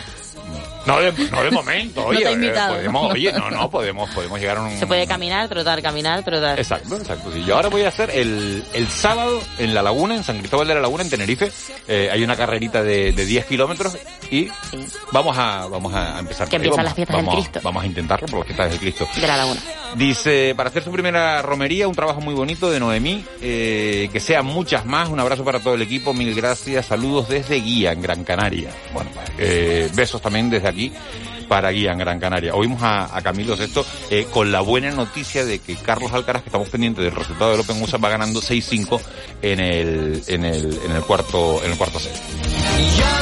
No 0.85 0.99
de, 0.99 1.11
no 1.11 1.43
de 1.43 1.51
momento, 1.51 2.01
No 2.05 2.07
oye. 2.07 2.19
te 2.19 2.27
ha 2.27 2.31
eh, 2.31 2.33
invitado, 2.33 2.73
podemos, 2.75 3.03
¿no? 3.03 3.07
Oye, 3.13 3.31
no, 3.33 3.49
no, 3.51 3.69
podemos, 3.69 4.09
podemos 4.11 4.39
llegar 4.39 4.57
a 4.57 4.61
un... 4.63 4.77
Se 4.77 4.85
puede 4.87 5.07
caminar, 5.07 5.47
trotar, 5.49 5.81
caminar, 5.81 6.23
trotar. 6.23 6.59
Exacto, 6.59 6.95
exacto. 6.97 7.31
Sí. 7.33 7.43
Yo 7.45 7.55
ahora 7.55 7.69
voy 7.69 7.81
a 7.83 7.87
hacer 7.89 8.09
el, 8.11 8.63
el 8.73 8.87
sábado 8.87 9.41
en 9.57 9.73
La 9.73 9.81
Laguna, 9.81 10.15
en 10.15 10.23
San 10.23 10.37
Cristóbal 10.39 10.67
de 10.67 10.75
la 10.75 10.81
Laguna, 10.81 11.03
en 11.03 11.09
Tenerife. 11.09 11.51
Eh, 11.87 12.09
hay 12.11 12.23
una 12.23 12.35
carrerita 12.35 12.83
de, 12.83 13.11
de 13.13 13.25
10 13.25 13.45
kilómetros 13.45 13.97
y 14.29 14.47
vamos 15.11 15.37
a, 15.37 15.67
vamos 15.67 15.93
a 15.93 16.19
empezar. 16.19 16.47
Que 16.49 16.57
empiezan 16.57 16.83
las 16.85 16.93
fiestas 16.93 17.15
del 17.17 17.25
vamos- 17.25 17.41
Cristo. 17.41 17.59
Vamos 17.63 17.83
a 17.83 17.87
intentarlo 17.87 18.27
por 18.27 18.39
las 18.39 18.45
fiestas 18.47 18.69
del 18.71 18.79
Cristo. 18.79 19.07
De 19.19 19.27
la 19.27 19.37
laguna. 19.37 19.61
Dice, 19.95 20.53
para 20.55 20.69
hacer 20.69 20.83
su 20.83 20.91
primera 20.91 21.41
romería, 21.41 21.87
un 21.87 21.95
trabajo 21.95 22.19
muy 22.21 22.33
bonito 22.33 22.69
de 22.69 22.79
Noemí, 22.79 23.23
eh, 23.41 24.09
que 24.11 24.19
sean 24.19 24.45
muchas 24.45 24.85
más, 24.85 25.09
un 25.09 25.19
abrazo 25.19 25.45
para 25.45 25.59
todo 25.61 25.73
el 25.75 25.81
equipo, 25.81 26.13
mil 26.13 26.35
gracias, 26.35 26.87
saludos 26.87 27.29
desde 27.29 27.55
Guía, 27.61 27.93
en 27.93 28.01
Gran 28.01 28.23
Canaria. 28.25 28.71
Bueno, 28.93 29.09
eh, 29.37 29.89
besos 29.93 30.21
también 30.21 30.49
desde 30.49 30.67
aquí 30.67 30.91
para 31.47 31.69
Guía, 31.69 31.91
en 31.91 31.99
Gran 31.99 32.19
Canaria. 32.19 32.55
Oímos 32.55 32.81
a, 32.81 33.21
Camilo 33.23 33.55
Sesto 33.55 33.85
eh, 34.09 34.27
con 34.31 34.51
la 34.51 34.61
buena 34.61 34.91
noticia 34.91 35.45
de 35.45 35.59
que 35.59 35.75
Carlos 35.75 36.11
Alcaraz, 36.11 36.41
que 36.41 36.49
estamos 36.49 36.69
pendientes 36.69 37.03
del 37.03 37.13
resultado 37.13 37.51
del 37.51 37.59
Open 37.59 37.81
USA, 37.81 37.97
va 37.97 38.09
ganando 38.09 38.41
6-5 38.41 38.99
en 39.41 39.59
el, 39.59 40.23
en 40.27 40.45
el, 40.45 40.79
en 40.85 40.91
el 40.91 41.01
cuarto, 41.03 41.63
en 41.63 41.71
el 41.71 41.77
cuarto 41.77 41.99
set. 41.99 42.13
Ya. 42.97 43.15